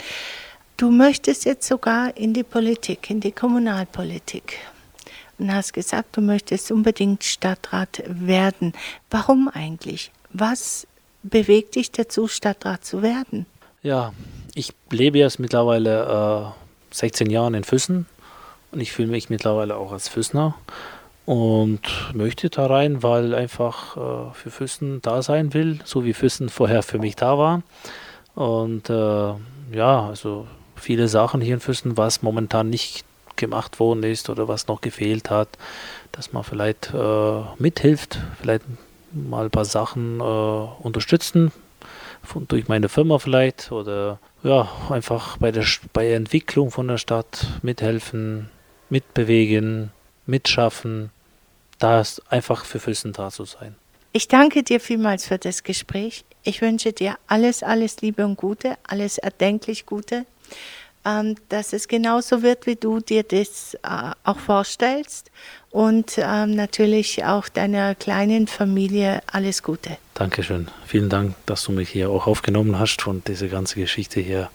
Du 0.78 0.92
möchtest 0.92 1.46
jetzt 1.46 1.68
sogar 1.68 2.18
in 2.18 2.34
die 2.34 2.44
Politik, 2.44 3.10
in 3.10 3.22
die 3.22 3.32
Kommunalpolitik. 3.32 4.58
und 5.38 5.54
hast 5.54 5.74
gesagt, 5.74 6.18
du 6.18 6.22
möchtest 6.22 6.72
unbedingt 6.72 7.24
Stadtrat 7.24 8.04
werden. 8.08 8.74
Warum 9.10 9.48
eigentlich? 9.48 10.12
Was 10.32 10.86
bewegt 11.30 11.76
dich 11.76 11.92
dazu, 11.92 12.28
Stadtrat 12.28 12.86
zu 12.86 13.02
werden? 13.02 13.46
Ja, 13.82 14.14
ich 14.54 14.72
lebe 14.90 15.18
jetzt 15.18 15.40
mittlerweile 15.40 16.54
äh, 16.92 16.96
16 16.96 17.30
Jahre 17.30 17.56
in 17.58 17.64
Füssen 17.64 18.06
und 18.72 18.80
ich 18.80 18.92
fühle 18.92 19.10
mich 19.10 19.30
mittlerweile 19.30 19.76
auch 19.76 19.92
als 19.92 20.08
Füssner 20.08 20.56
und 21.26 21.82
möchte 22.14 22.50
da 22.50 22.68
rein, 22.68 23.04
weil 23.04 23.34
einfach 23.34 23.98
äh, 23.98 24.34
für 24.34 24.52
Füssen 24.52 25.02
da 25.02 25.22
sein 25.22 25.54
will, 25.54 25.80
so 25.84 26.06
wie 26.06 26.14
Füssen 26.14 26.50
vorher 26.50 26.84
für 26.84 27.00
mich 27.00 27.16
da 27.16 27.38
war. 27.38 27.64
Und 28.36 28.90
äh, 28.90 29.34
ja, 29.76 30.08
also 30.08 30.48
viele 30.76 31.08
Sachen 31.08 31.42
hier 31.42 31.56
in 31.56 31.60
Füssen, 31.60 31.98
was 31.98 32.22
momentan 32.22 32.70
nicht 32.70 33.06
gemacht 33.36 33.80
worden 33.80 34.04
ist 34.04 34.30
oder 34.30 34.48
was 34.48 34.68
noch 34.68 34.82
gefehlt 34.82 35.30
hat, 35.30 35.50
dass 36.12 36.32
man 36.32 36.44
vielleicht 36.44 36.94
äh, 36.94 37.42
mithilft, 37.58 38.20
vielleicht 38.40 38.64
mal 39.12 39.46
ein 39.46 39.52
paar 39.52 39.66
Sachen 39.66 40.20
äh, 40.20 40.24
unterstützen, 40.24 41.52
von, 42.24 42.48
durch 42.48 42.68
meine 42.68 42.90
Firma 42.90 43.20
vielleicht 43.20 43.72
oder 43.72 44.20
ja, 44.44 44.70
einfach 44.90 45.38
bei 45.38 45.52
der, 45.52 45.66
bei 45.94 46.06
der 46.06 46.18
Entwicklung 46.18 46.72
von 46.72 46.88
der 46.88 46.98
Stadt 46.98 47.48
mithelfen, 47.62 48.50
mitbewegen, 48.90 49.92
mitschaffen 50.26 51.12
da 51.80 52.04
einfach 52.30 52.66
für 52.66 52.80
Füssen 52.80 53.14
da 53.14 53.30
zu 53.30 53.46
sein. 53.46 53.76
Ich 54.14 54.28
danke 54.28 54.64
dir 54.64 54.80
vielmals 54.80 55.28
für 55.28 55.38
das 55.38 55.64
Gespräch. 55.64 56.24
Ich 56.44 56.62
wünsche 56.62 56.94
dir 56.94 57.18
alles, 57.28 57.64
alles 57.64 58.02
Liebe 58.02 58.26
und 58.26 58.38
Gute, 58.38 58.78
alles 58.88 59.18
erdenklich 59.18 59.86
Gute, 59.86 60.26
ähm, 61.04 61.36
dass 61.50 61.74
es 61.74 61.88
genauso 61.88 62.42
wird, 62.42 62.66
wie 62.66 62.76
du 62.76 63.02
dir 63.02 63.24
das 63.24 63.74
äh, 63.84 64.12
auch 64.24 64.40
vorstellst 64.40 65.32
und 65.76 66.18
ähm, 66.20 66.52
natürlich 66.52 67.26
auch 67.26 67.50
deiner 67.50 67.96
kleinen 67.96 68.48
Familie 68.48 69.22
alles 69.30 69.62
Gute. 69.62 69.98
Dankeschön. 70.14 70.70
Vielen 70.88 71.10
Dank, 71.10 71.36
dass 71.46 71.66
du 71.66 71.74
mich 71.74 71.90
hier 71.90 72.10
auch 72.12 72.28
aufgenommen 72.28 72.80
hast 72.80 73.06
und 73.08 73.28
diese 73.28 73.50
ganze 73.50 73.82
Geschichte 73.82 74.22
hier 74.22 74.50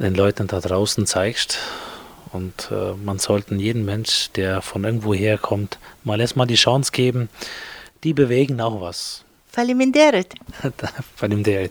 den 0.00 0.16
Leuten 0.16 0.48
da 0.48 0.58
draußen 0.58 1.06
zeigst. 1.06 1.60
Und 2.32 2.68
äh, 2.72 2.94
man 3.04 3.20
sollte 3.20 3.54
jeden 3.54 3.84
Mensch, 3.84 4.30
der 4.34 4.60
von 4.60 4.82
irgendwo 4.82 5.14
herkommt, 5.14 5.78
mal 6.02 6.20
erstmal 6.20 6.48
die 6.48 6.56
Chance 6.56 6.90
geben. 6.90 7.28
Die 8.02 8.12
bewegen 8.12 8.60
auch 8.60 8.80
was. 8.80 9.24
Faliminderet. 9.52 10.34
Faliminderet. 11.14 11.70